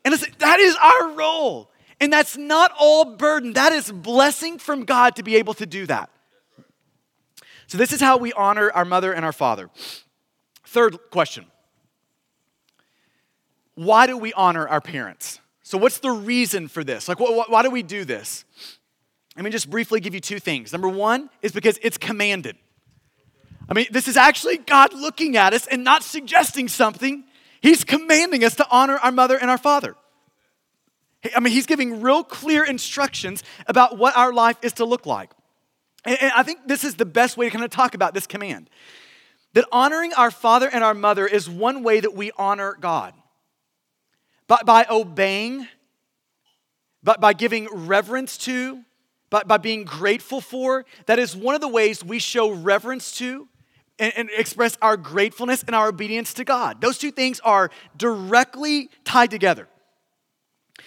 [0.04, 1.71] And that is our role.
[2.02, 5.86] And that's not all burden, that is blessing from God to be able to do
[5.86, 6.10] that.
[7.68, 9.70] So, this is how we honor our mother and our father.
[10.66, 11.46] Third question
[13.76, 15.38] Why do we honor our parents?
[15.62, 17.06] So, what's the reason for this?
[17.06, 18.44] Like, wh- wh- why do we do this?
[19.36, 20.72] Let me just briefly give you two things.
[20.72, 22.56] Number one is because it's commanded.
[23.68, 27.22] I mean, this is actually God looking at us and not suggesting something.
[27.60, 29.94] He's commanding us to honor our mother and our father.
[31.36, 35.30] I mean, he's giving real clear instructions about what our life is to look like.
[36.04, 38.68] And, I think this is the best way to kind of talk about this command.
[39.54, 43.14] That honoring our father and our mother is one way that we honor God.
[44.48, 45.68] By, by obeying,
[47.02, 48.82] by, by giving reverence to,
[49.30, 53.48] by, by being grateful for, that is one of the ways we show reverence to
[53.98, 56.80] and, and express our gratefulness and our obedience to God.
[56.80, 59.68] Those two things are directly tied together.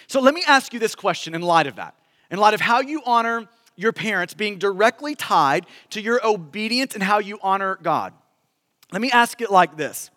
[0.06, 1.94] So let me ask you this question in light of that.
[2.30, 7.02] In light of how you honor your parents being directly tied to your obedience and
[7.02, 8.14] how you honor God.
[8.92, 10.10] Let me ask it like this.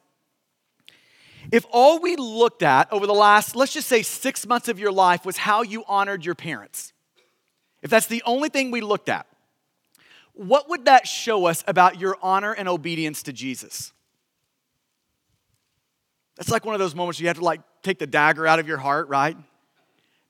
[1.51, 4.91] If all we looked at over the last, let's just say six months of your
[4.91, 6.93] life was how you honored your parents,
[7.81, 9.25] if that's the only thing we looked at,
[10.33, 13.91] what would that show us about your honor and obedience to Jesus?
[16.37, 18.67] That's like one of those moments you have to like take the dagger out of
[18.67, 19.35] your heart, right?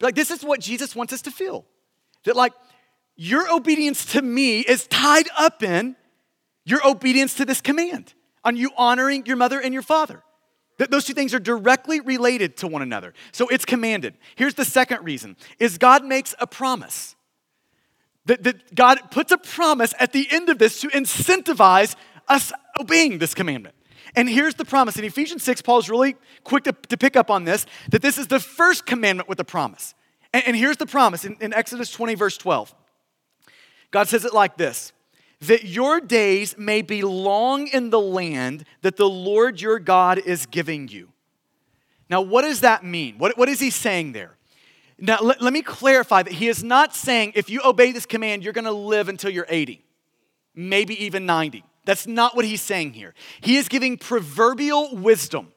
[0.02, 1.66] Like, this is what Jesus wants us to feel.
[2.24, 2.54] That, like,
[3.16, 5.96] your obedience to me is tied up in
[6.66, 10.24] your obedience to this command on you honoring your mother and your father.
[10.78, 13.14] That those two things are directly related to one another.
[13.34, 14.16] So it's commanded.
[14.36, 17.16] Here's the second reason is God makes a promise.
[18.26, 21.96] That, that God puts a promise at the end of this to incentivize
[22.28, 23.76] us obeying this commandment.
[24.16, 24.98] And here's the promise.
[24.98, 28.18] In Ephesians 6, Paul is really quick to, to pick up on this that this
[28.18, 29.94] is the first commandment with a promise.
[30.34, 32.74] And, and here's the promise in, in Exodus 20, verse 12.
[33.92, 34.94] God says it like this
[35.42, 40.46] that your days may be long in the land that the Lord your God is
[40.46, 41.10] giving you.
[42.10, 43.18] Now, what does that mean?
[43.18, 44.36] What, what is he saying there?
[44.98, 48.44] Now, let, let me clarify that he is not saying if you obey this command,
[48.44, 49.82] you're gonna live until you're 80,
[50.56, 51.64] maybe even 90.
[51.90, 53.16] That's not what he's saying here.
[53.42, 55.52] He is giving proverbial wisdom.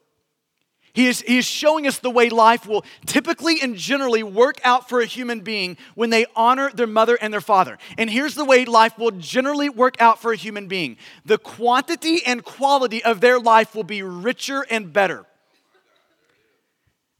[0.91, 4.89] He is, he is showing us the way life will typically and generally work out
[4.89, 7.77] for a human being when they honor their mother and their father.
[7.99, 12.25] And here's the way life will generally work out for a human being the quantity
[12.25, 15.27] and quality of their life will be richer and better.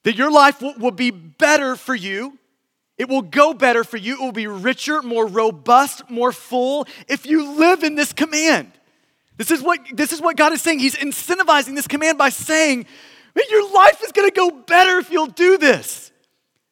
[0.05, 2.39] That your life will, will be better for you.
[2.97, 4.15] It will go better for you.
[4.15, 8.71] It will be richer, more robust, more full if you live in this command.
[9.37, 10.79] This is what, this is what God is saying.
[10.79, 12.85] He's incentivizing this command by saying,
[13.49, 16.11] your life is going to go better if you'll do this.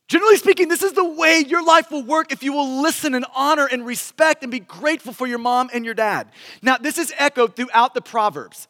[0.07, 3.25] Generally speaking, this is the way your life will work if you will listen and
[3.33, 6.27] honor and respect and be grateful for your mom and your dad.
[6.61, 8.67] Now, this is echoed throughout the Proverbs.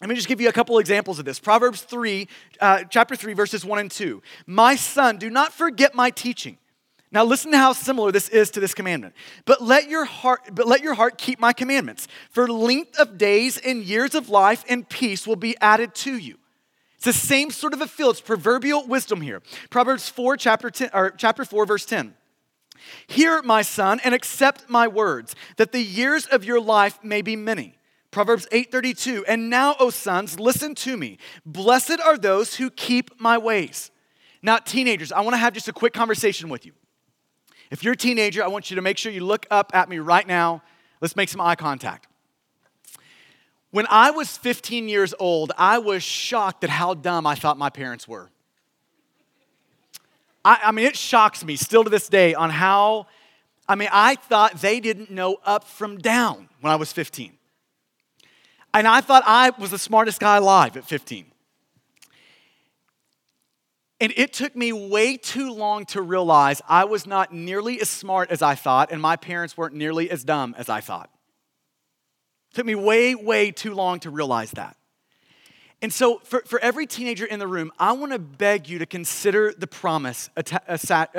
[0.00, 1.40] Let me just give you a couple examples of this.
[1.40, 2.28] Proverbs 3,
[2.60, 4.22] uh, chapter 3, verses 1 and 2.
[4.46, 6.58] My son, do not forget my teaching
[7.12, 9.14] now listen to how similar this is to this commandment.
[9.44, 12.08] But let your heart but let your heart keep my commandments.
[12.30, 16.38] For length of days and years of life and peace will be added to you.
[16.96, 18.10] It's the same sort of a feel.
[18.10, 19.42] It's proverbial wisdom here.
[19.70, 22.14] Proverbs 4 chapter 10 or chapter 4 verse 10.
[23.06, 27.36] Hear, my son, and accept my words, that the years of your life may be
[27.36, 27.78] many.
[28.10, 29.24] Proverbs 8:32.
[29.26, 31.18] And now, O sons, listen to me.
[31.44, 33.90] Blessed are those who keep my ways.
[34.42, 36.72] Now, teenagers, I want to have just a quick conversation with you.
[37.70, 39.98] If you're a teenager, I want you to make sure you look up at me
[39.98, 40.62] right now.
[41.00, 42.06] Let's make some eye contact.
[43.70, 47.68] When I was 15 years old, I was shocked at how dumb I thought my
[47.68, 48.30] parents were.
[50.44, 53.08] I, I, mean, it shocks me still to this day on how,
[53.68, 57.32] I mean, I thought they didn't know up from down when I was 15.
[58.72, 61.26] And I thought I was the smartest guy alive at 15.
[64.00, 68.30] And it took me way too long to realize I was not nearly as smart
[68.30, 71.10] as I thought, and my parents weren't nearly as dumb as I thought.
[72.50, 74.76] It took me way, way too long to realize that.
[75.82, 78.86] And so, for, for every teenager in the room, I want to beg you to
[78.86, 80.42] consider the promise uh,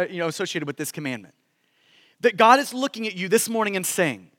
[0.10, 1.36] you know, associated with this commandment.
[2.22, 4.32] That God is looking at you this morning and saying,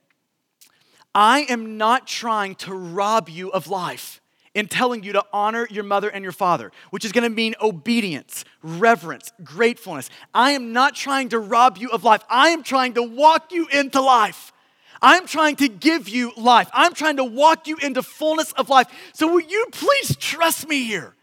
[1.14, 4.20] I am not trying to rob you of life
[4.54, 8.44] in telling you to honor your mother and your father, which is gonna mean obedience,
[8.62, 10.10] reverence, gratefulness.
[10.34, 12.22] I am not trying to rob you of life.
[12.28, 14.52] I am trying to walk you into life.
[15.00, 16.68] I'm trying to give you life.
[16.72, 18.88] I'm trying to walk you into fullness of life.
[19.12, 21.14] So, will you please trust me here?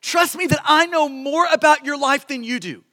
[0.00, 2.84] Trust me that I know more about your life than you do.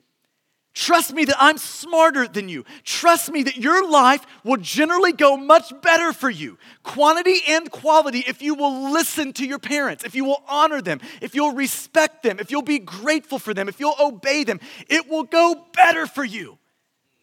[0.76, 2.64] Trust me that I'm smarter than you.
[2.84, 8.24] Trust me that your life will generally go much better for you, quantity and quality,
[8.28, 12.24] if you will listen to your parents, if you will honor them, if you'll respect
[12.24, 14.60] them, if you'll be grateful for them, if you'll obey them.
[14.88, 16.58] It will go better for you.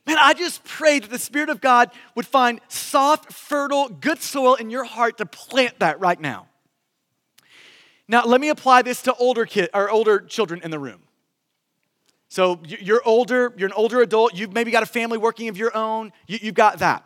[0.07, 4.55] Man, I just pray that the Spirit of God would find soft, fertile, good soil
[4.55, 6.47] in your heart to plant that right now.
[8.09, 11.06] Now, let me apply this to older kid or older children in the room.
[12.29, 15.77] So you're older, you're an older adult, you've maybe got a family working of your
[15.77, 17.05] own, you, have got that.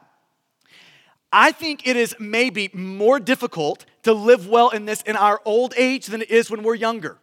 [1.33, 5.75] I think it is maybe more difficult to live well in this in our old
[5.77, 7.19] age than it is when we're younger.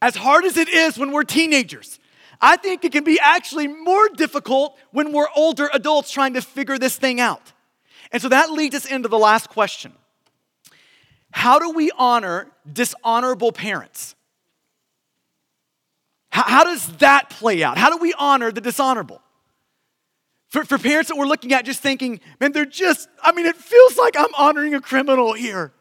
[0.00, 1.98] As hard as it is when we're teenagers,
[2.40, 6.78] I think it can be actually more difficult when we're older adults trying to figure
[6.78, 7.52] this thing out.
[8.12, 9.92] And so that leads us into the last question
[11.32, 14.14] How do we honor dishonorable parents?
[16.34, 17.78] How, how does that play out?
[17.78, 19.22] How do we honor the dishonorable?
[20.48, 23.54] For, for parents that we're looking at just thinking, man, they're just, I mean, it
[23.54, 25.72] feels like I'm honoring a criminal here.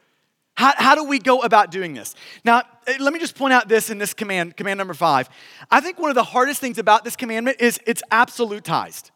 [0.53, 2.13] How, how do we go about doing this?
[2.45, 5.27] Now, eh, let me just point out this in this command, command number five.
[5.71, 9.09] I think one of the hardest things about this commandment is it's absolutized.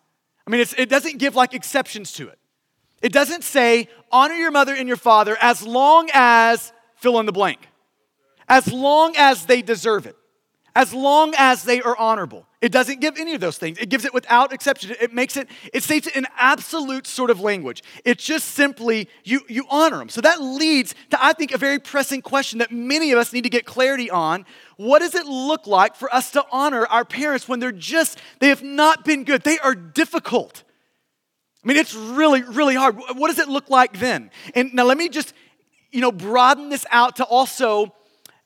[0.48, 2.40] I mean, it doesn't give like exceptions to it.
[3.04, 7.32] It doesn't say, honor your mother and your father as long as fill in the
[7.32, 7.60] blank,
[8.50, 10.16] as long as they deserve it
[10.78, 12.46] as long as they are honorable.
[12.62, 13.80] It doesn't give any of those things.
[13.80, 14.96] It gives it without exception.
[15.02, 17.82] It makes it, it states it in absolute sort of language.
[18.06, 20.10] It's just simply you, you honor them.
[20.10, 23.44] So that leads to, I think, a very pressing question that many of us need
[23.46, 24.46] to get clarity on.
[24.76, 28.50] What does it look like for us to honor our parents when they're just, they
[28.50, 29.42] have not been good?
[29.42, 30.64] They are difficult.
[31.66, 32.98] I mean, it's really, really hard.
[33.16, 34.30] What does it look like then?
[34.54, 35.34] And now let me just,
[35.92, 37.96] you know, broaden this out to also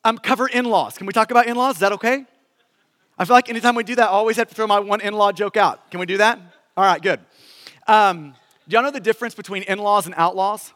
[0.04, 0.96] um, cover in laws.
[0.98, 1.76] Can we talk about in laws?
[1.76, 2.24] Is that okay?
[3.18, 5.14] I feel like anytime we do that, I always have to throw my one in
[5.14, 5.90] law joke out.
[5.90, 6.40] Can we do that?
[6.76, 7.20] All right, good.
[7.86, 8.34] Um,
[8.68, 10.72] do y'all know the difference between in laws and outlaws?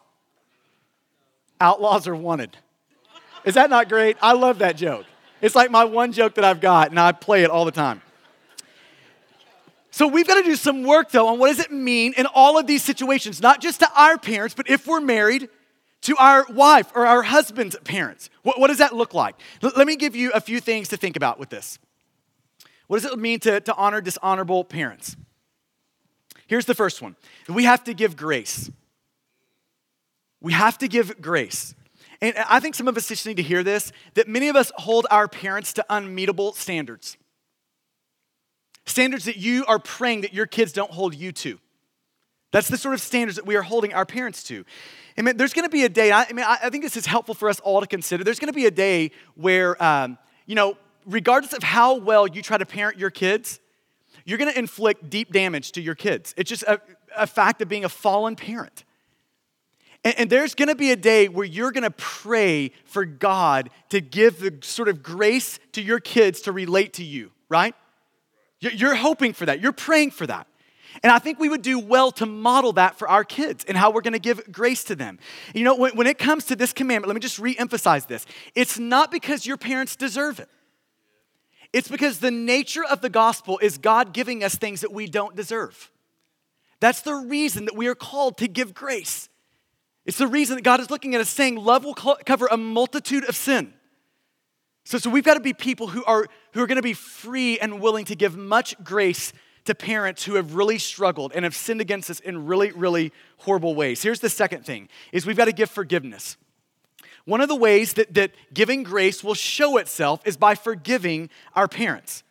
[1.61, 2.57] Outlaws are wanted.
[3.45, 4.16] Is that not great?
[4.20, 5.07] I love that joke.
[5.41, 8.03] It's like my one joke that I've got, and I play it all the time.
[9.91, 12.59] So we've got to do some work, though, on what does it mean in all
[12.59, 15.49] of these situations, not just to our parents, but if we're married,
[16.03, 18.31] to our wife or our husband's parents.
[18.43, 19.35] What, what does that look like?
[19.63, 21.79] L- let me give you a few things to think about with this.
[22.87, 25.17] What does it mean to, to honor dishonorable parents?
[26.47, 27.17] Here's the first one
[27.49, 28.71] we have to give grace.
[30.41, 31.75] We have to give grace.
[32.21, 34.73] And I think some of us just need to hear this that many of us
[34.77, 37.17] hold our parents to unmeetable standards.
[38.87, 41.59] Standards that you are praying that your kids don't hold you to.
[42.53, 44.65] That's the sort of standards that we are holding our parents to.
[45.19, 47.35] I mean, there's going to be a day, I, mean, I think this is helpful
[47.35, 48.23] for us all to consider.
[48.23, 52.43] There's going to be a day where, um, you know, regardless of how well you
[52.43, 53.61] try to parent your kids,
[54.25, 56.35] you're going to inflict deep damage to your kids.
[56.37, 56.81] It's just a,
[57.17, 58.85] a fact of being a fallen parent.
[60.05, 63.71] And, and there's going to be a day where you're going to pray for God
[63.89, 67.75] to give the sort of grace to your kids to relate to you, right?
[68.61, 69.61] You're hoping for that.
[69.61, 70.47] You're praying for that.
[71.03, 73.91] And I think we would do well to model that for our kids and how
[73.91, 75.19] we're going to give grace to them.
[75.55, 78.27] You know, when, when it comes to this commandment, let me just re emphasize this.
[78.55, 80.49] It's not because your parents deserve it,
[81.73, 85.37] it's because the nature of the gospel is God giving us things that we don't
[85.37, 85.91] deserve.
[86.81, 89.29] That's the reason that we are called to give grace.
[90.05, 93.25] It's the reason that God is looking at us saying, Love will cover a multitude
[93.29, 93.73] of sin.
[94.85, 97.59] So, so we've got to be people who are, who are going to be free
[97.59, 99.33] and willing to give much grace
[99.67, 103.75] to parents who have really struggled and have sinned against us in really, really horrible
[103.75, 104.03] ways.
[104.03, 106.37] Here's the second thing is we've got to give forgiveness.
[107.25, 111.67] One of the ways that, that giving grace will show itself is by forgiving our
[111.67, 112.23] parents.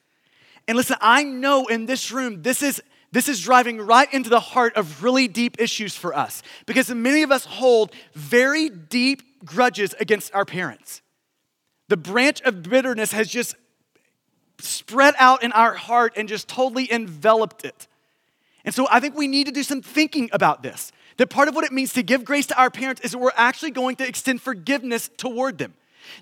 [0.67, 2.81] And listen, I know in this room, this is
[3.11, 7.23] this is driving right into the heart of really deep issues for us because many
[7.23, 11.01] of us hold very deep grudges against our parents.
[11.87, 13.55] The branch of bitterness has just
[14.59, 17.87] spread out in our heart and just totally enveloped it.
[18.63, 20.91] And so I think we need to do some thinking about this.
[21.17, 23.31] That part of what it means to give grace to our parents is that we're
[23.35, 25.73] actually going to extend forgiveness toward them.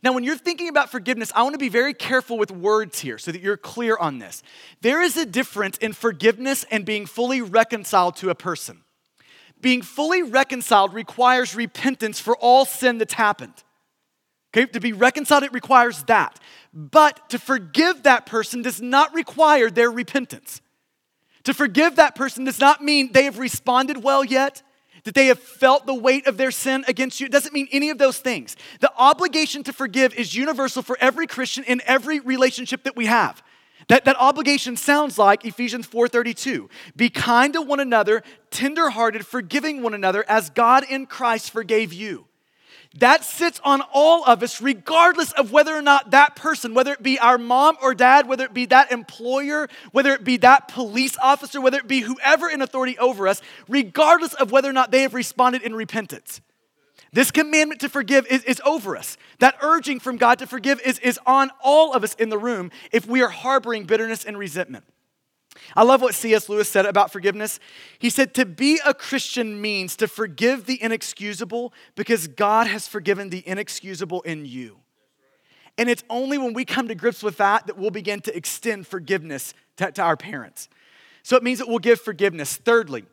[0.01, 3.17] Now, when you're thinking about forgiveness, I want to be very careful with words here
[3.17, 4.43] so that you're clear on this.
[4.81, 8.83] There is a difference in forgiveness and being fully reconciled to a person.
[9.59, 13.53] Being fully reconciled requires repentance for all sin that's happened.
[14.55, 16.39] Okay, to be reconciled, it requires that.
[16.73, 20.61] But to forgive that person does not require their repentance.
[21.43, 24.63] To forgive that person does not mean they have responded well yet
[25.03, 27.25] that they have felt the weight of their sin against you.
[27.25, 28.55] It doesn't mean any of those things.
[28.79, 33.43] The obligation to forgive is universal for every Christian in every relationship that we have.
[33.89, 36.69] That, that obligation sounds like Ephesians 4:32.
[36.95, 42.27] Be kind to one another, tenderhearted, forgiving one another as God in Christ forgave you.
[42.99, 47.01] That sits on all of us, regardless of whether or not that person, whether it
[47.01, 51.17] be our mom or dad, whether it be that employer, whether it be that police
[51.17, 55.01] officer, whether it be whoever in authority over us, regardless of whether or not they
[55.01, 56.39] have responded in repentance.
[57.11, 59.17] This commandment to forgive is, is over us.
[59.39, 62.71] That urging from God to forgive is, is on all of us in the room
[62.91, 64.83] if we are harboring bitterness and resentment.
[65.75, 66.49] I love what C.S.
[66.49, 67.59] Lewis said about forgiveness.
[67.99, 73.29] He said, To be a Christian means to forgive the inexcusable because God has forgiven
[73.29, 74.79] the inexcusable in you.
[75.77, 78.85] And it's only when we come to grips with that that we'll begin to extend
[78.85, 80.69] forgiveness to, to our parents.
[81.23, 82.55] So it means that we'll give forgiveness.
[82.55, 83.05] Thirdly,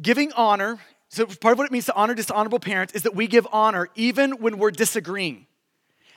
[0.00, 0.78] giving honor.
[1.08, 3.88] So part of what it means to honor dishonorable parents is that we give honor
[3.94, 5.46] even when we're disagreeing.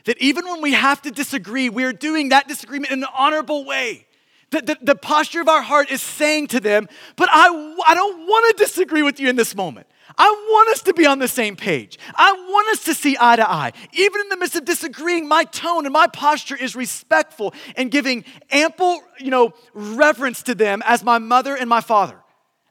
[0.05, 3.65] That even when we have to disagree, we are doing that disagreement in an honorable
[3.65, 4.06] way.
[4.49, 6.87] The, the, the, posture of our heart is saying to them,
[7.17, 7.47] but I,
[7.85, 9.87] I don't want to disagree with you in this moment.
[10.17, 11.99] I want us to be on the same page.
[12.15, 13.73] I want us to see eye to eye.
[13.93, 18.23] Even in the midst of disagreeing, my tone and my posture is respectful and giving
[18.49, 22.17] ample, you know, reverence to them as my mother and my father,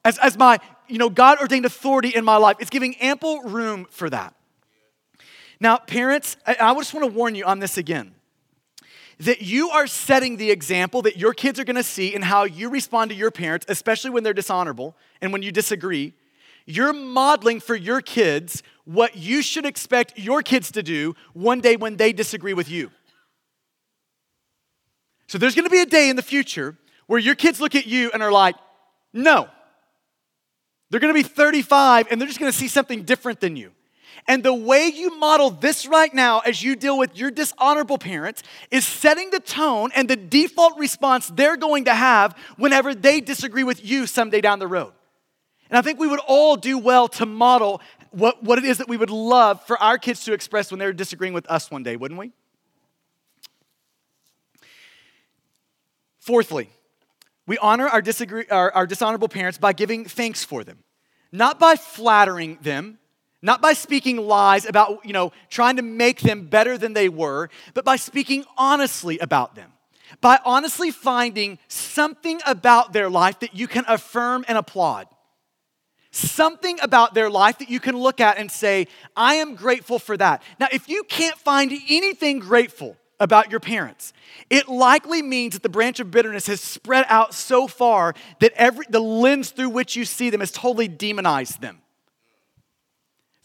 [0.04, 0.58] as, as my,
[0.88, 2.56] you know, God ordained authority in my life.
[2.58, 4.34] It's giving ample room for that.
[5.60, 8.15] Now, parents, I, I just want to warn you on this again
[9.20, 12.68] that you are setting the example that your kids are to see in how you
[12.68, 16.12] respond to your parents, especially when they're dishonorable and when you disagree.
[16.66, 21.76] You're modeling for your kids what you should expect your kids to do one day
[21.76, 22.90] when they disagree with you.
[25.28, 28.10] So there's to be a day in the future where your kids look at you
[28.12, 28.56] and are like,
[29.12, 29.48] no.
[30.90, 33.72] They're to be 35 and they're just to see something different than you.
[34.28, 38.42] And the way you model this right now as you deal with your dishonorable parents
[38.70, 43.62] is setting the tone and the default response they're going to have whenever they disagree
[43.62, 44.92] with you someday down the road.
[45.70, 48.88] And I think we would all do well to model what, what it is that
[48.88, 51.96] we would love for our kids to express when they're disagreeing with us one day,
[51.96, 52.32] wouldn't we?
[56.18, 56.70] Fourthly,
[57.46, 60.82] we honor our, disagree, our, our dishonorable parents by giving thanks for them,
[61.30, 62.98] not by flattering them,
[63.42, 67.50] not by speaking lies about, you know, trying to make them better than they were,
[67.74, 69.72] but by speaking honestly about them.
[70.20, 75.08] By honestly finding something about their life that you can affirm and applaud.
[76.12, 80.16] Something about their life that you can look at and say, I am grateful for
[80.16, 80.42] that.
[80.58, 84.14] Now, if you can't find anything grateful about your parents,
[84.48, 88.86] it likely means that the branch of bitterness has spread out so far that every,
[88.88, 91.82] the lens through which you see them has totally demonized them.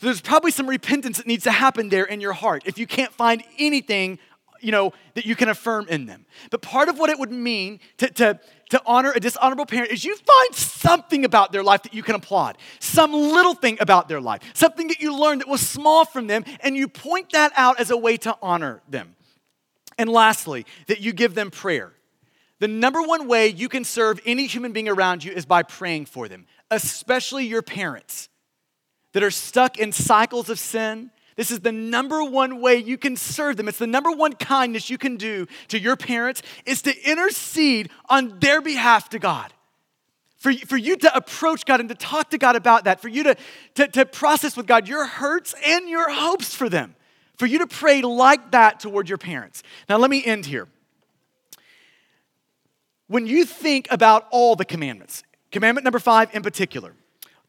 [0.02, 2.88] So there's probably some repentance that needs to happen there in your heart if you
[2.88, 4.18] can't find anything,
[4.60, 6.26] you know, that you can affirm in them.
[6.49, 8.39] But part of what it would mean to, to,
[8.72, 12.16] to honor a dishonorable parent is you find something about their life that you can
[12.16, 16.26] applaud, some little thing about their life, something that you learned that was small from
[16.26, 19.16] them, and you point that out as a way to honor them.
[19.99, 21.93] And lastly, that you give them prayer.
[22.58, 26.08] The number one way you can serve any human being around you is by praying
[26.08, 28.30] for them, especially your parents
[29.14, 31.12] that are stuck in cycles of sin.
[31.36, 33.68] This is the number one way you can serve them.
[33.68, 38.39] It's the number one kindness you can do to your parents is to intercede on
[38.39, 39.53] their behalf to God.
[40.38, 43.24] For, for you to approach God and to talk to God about that, for you
[43.24, 43.36] to,
[43.76, 46.95] to, to process with God your hurts and your hopes for them,
[47.38, 49.62] for you to pray like that toward your parents.
[49.88, 50.68] Now, let me end here.
[53.12, 56.93] when you think about all the commandments, commandment number five in particular,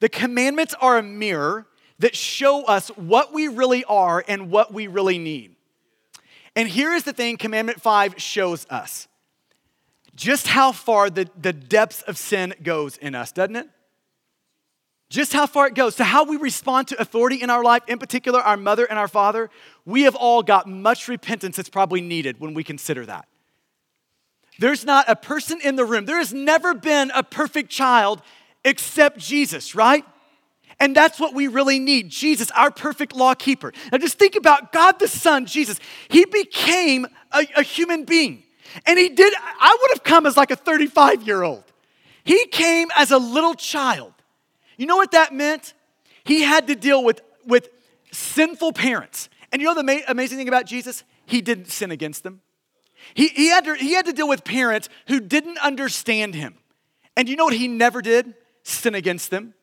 [0.02, 1.64] the commandments are a mirror
[2.00, 5.54] that show us what we really are and what we really need.
[6.56, 9.06] And here is the thing commandment five shows us
[10.16, 13.68] just how far the, the depths of sin goes in us, doesn't it?
[15.08, 15.94] Just how far it goes.
[15.96, 19.06] To how we respond to authority in our life, in particular our mother and our
[19.06, 19.50] father,
[19.84, 23.28] we have all got much repentance that's probably needed when we consider that.
[24.58, 28.20] There's not a person in the room, there has never been a perfect child
[28.64, 30.04] except Jesus, right?
[30.80, 33.72] And that's what we really need Jesus, our perfect law keeper.
[33.90, 35.78] Now just think about God the Son, Jesus.
[36.08, 38.42] He became a, a human being.
[38.86, 41.64] And he did, I would have come as like a 35 year old.
[42.24, 44.12] He came as a little child.
[44.76, 45.74] You know what that meant?
[46.24, 47.68] He had to deal with, with
[48.12, 49.28] sinful parents.
[49.50, 51.04] And you know the ma- amazing thing about Jesus?
[51.26, 52.40] He didn't sin against them.
[53.14, 56.54] He, he, had to, he had to deal with parents who didn't understand him.
[57.16, 58.34] And you know what he never did?
[58.62, 59.54] Sin against them.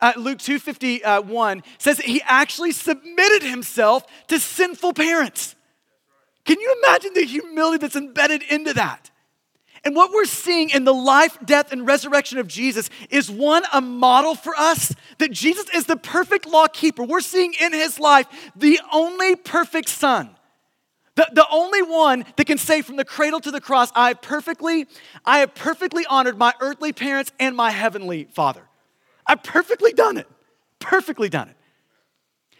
[0.00, 5.54] Uh, Luke 251 says that he actually submitted himself to sinful parents.
[6.44, 9.10] Can you imagine the humility that's embedded into that?
[9.84, 13.82] And what we're seeing in the life, death, and resurrection of Jesus is one, a
[13.82, 17.04] model for us that Jesus is the perfect law keeper.
[17.04, 20.30] We're seeing in his life the only perfect son.
[21.16, 24.20] The, the only one that can say from the cradle to the cross, I have
[24.20, 24.86] perfectly,
[25.24, 28.62] I have perfectly honored my earthly parents and my heavenly father.
[29.26, 30.28] I've perfectly done it.
[30.80, 31.56] Perfectly done it.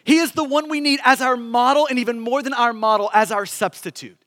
[0.05, 3.11] He is the one we need as our model, and even more than our model,
[3.13, 4.19] as our substitute.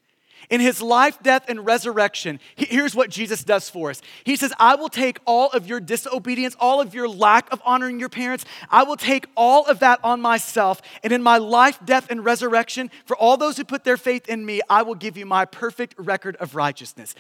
[0.49, 4.01] In his life, death, and resurrection, here's what Jesus does for us.
[4.23, 7.99] He says, I will take all of your disobedience, all of your lack of honoring
[7.99, 10.81] your parents, I will take all of that on myself.
[11.03, 14.45] And in my life, death, and resurrection, for all those who put their faith in
[14.45, 17.13] me, I will give you my perfect record of righteousness.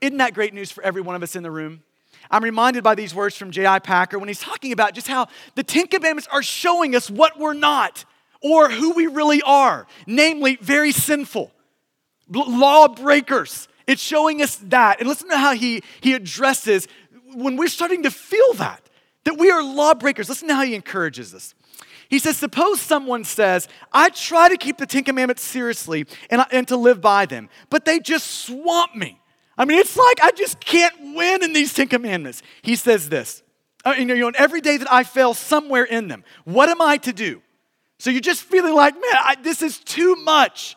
[0.00, 1.82] Isn't that great news for every one of us in the room?
[2.30, 3.80] I'm reminded by these words from J.I.
[3.80, 7.52] Packer when he's talking about just how the Ten Commandments are showing us what we're
[7.52, 8.04] not
[8.40, 11.52] or who we really are, namely, very sinful,
[12.32, 13.68] law breakers.
[13.86, 15.00] It's showing us that.
[15.00, 16.88] And listen to how he, he addresses
[17.34, 18.88] when we're starting to feel that,
[19.24, 20.28] that we are lawbreakers.
[20.28, 21.54] Listen to how he encourages us.
[22.08, 26.68] He says, Suppose someone says, I try to keep the Ten Commandments seriously and, and
[26.68, 29.18] to live by them, but they just swamp me.
[29.56, 32.42] I mean, it's like I just can't win in these Ten Commandments.
[32.62, 33.42] He says this,
[33.84, 37.12] uh, you know, every day that I fail somewhere in them, what am I to
[37.12, 37.42] do?
[37.98, 40.76] So you're just feeling like, man, I, this is too much.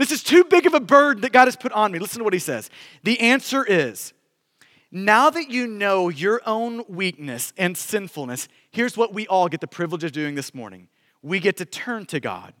[0.00, 1.98] This is too big of a burden that God has put on me.
[1.98, 2.70] Listen to what he says.
[3.02, 4.14] The answer is
[4.90, 9.66] now that you know your own weakness and sinfulness, here's what we all get the
[9.66, 10.88] privilege of doing this morning
[11.20, 12.54] we get to turn to God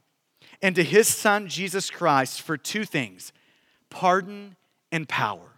[0.60, 3.32] and to his son, Jesus Christ, for two things
[3.88, 4.54] pardon
[4.92, 5.56] and power.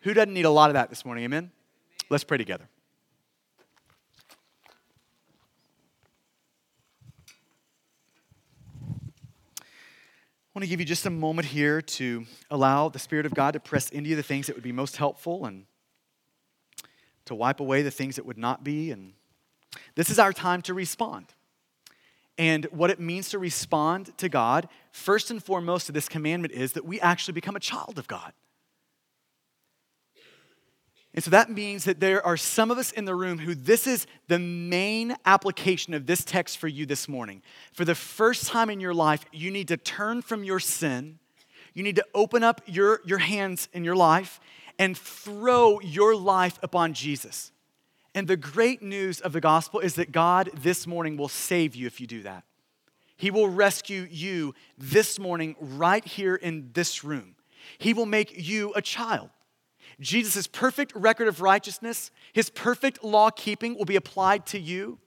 [0.00, 1.24] Who doesn't need a lot of that this morning?
[1.24, 1.50] Amen?
[2.08, 2.66] Let's pray together.
[10.60, 13.60] Want to give you just a moment here to allow the Spirit of God to
[13.60, 15.64] press into you the things that would be most helpful and
[17.24, 18.90] to wipe away the things that would not be.
[18.90, 19.14] And
[19.94, 21.28] this is our time to respond.
[22.36, 26.74] And what it means to respond to God, first and foremost, to this commandment is
[26.74, 28.34] that we actually become a child of God.
[31.12, 33.86] And so that means that there are some of us in the room who this
[33.86, 37.42] is the main application of this text for you this morning.
[37.72, 41.18] For the first time in your life, you need to turn from your sin.
[41.74, 44.38] You need to open up your, your hands in your life
[44.78, 47.50] and throw your life upon Jesus.
[48.14, 51.86] And the great news of the gospel is that God this morning will save you
[51.86, 52.44] if you do that.
[53.16, 57.34] He will rescue you this morning, right here in this room.
[57.78, 59.30] He will make you a child.
[60.00, 64.98] Jesus' perfect record of righteousness, his perfect law keeping will be applied to you,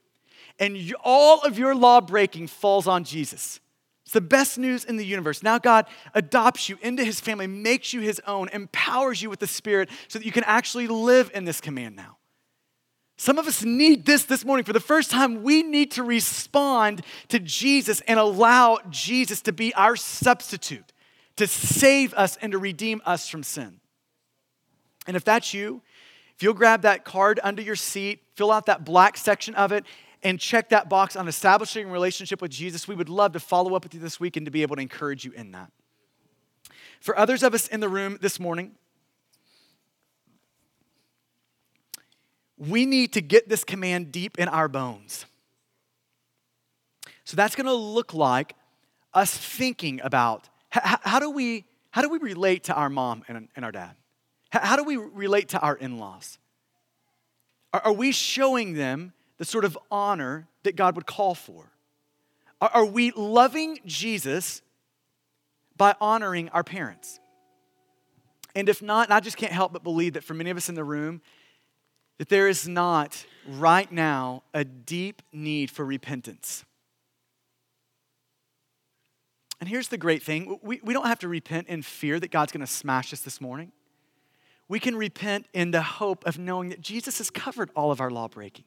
[0.58, 3.60] and you, all of your law breaking falls on Jesus.
[4.04, 5.42] It's the best news in the universe.
[5.42, 9.46] Now, God adopts you into his family, makes you his own, empowers you with the
[9.46, 12.18] Spirit so that you can actually live in this command now.
[13.16, 14.64] Some of us need this this morning.
[14.64, 19.72] For the first time, we need to respond to Jesus and allow Jesus to be
[19.74, 20.92] our substitute,
[21.36, 23.80] to save us and to redeem us from sin.
[25.06, 25.82] And if that's you,
[26.36, 29.84] if you'll grab that card under your seat, fill out that black section of it,
[30.22, 33.74] and check that box on establishing a relationship with Jesus, we would love to follow
[33.74, 35.70] up with you this week and to be able to encourage you in that.
[37.00, 38.72] For others of us in the room this morning,
[42.56, 45.26] we need to get this command deep in our bones.
[47.24, 48.54] So that's going to look like
[49.12, 53.48] us thinking about how, how, do we how do we relate to our mom and,
[53.54, 53.94] and our dad?
[54.62, 56.38] How do we relate to our in laws?
[57.72, 61.72] Are we showing them the sort of honor that God would call for?
[62.60, 64.62] Are we loving Jesus
[65.76, 67.18] by honoring our parents?
[68.54, 70.68] And if not, and I just can't help but believe that for many of us
[70.68, 71.20] in the room,
[72.18, 76.64] that there is not right now a deep need for repentance.
[79.58, 82.52] And here's the great thing we, we don't have to repent in fear that God's
[82.52, 83.72] going to smash us this morning.
[84.68, 88.10] We can repent in the hope of knowing that Jesus has covered all of our
[88.10, 88.64] law breaking.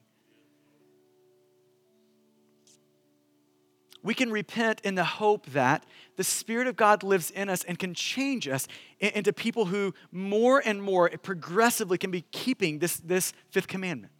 [4.02, 5.84] We can repent in the hope that
[6.16, 8.68] the Spirit of God lives in us and can change us
[9.00, 14.12] into people who more and more progressively can be keeping this, this fifth commandment.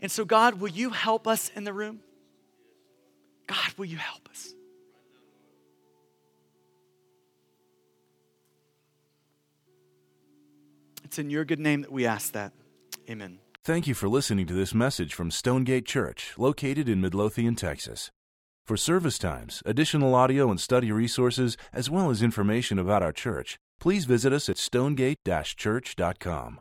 [0.00, 2.00] And so, God, will you help us in the room?
[3.46, 4.54] God, will you help us?
[11.08, 12.52] It's in your good name that we ask that.
[13.08, 13.38] Amen.
[13.64, 18.10] Thank you for listening to this message from Stonegate Church, located in Midlothian, Texas.
[18.66, 23.56] For service times, additional audio and study resources, as well as information about our church,
[23.80, 26.60] please visit us at stonegate-church.com.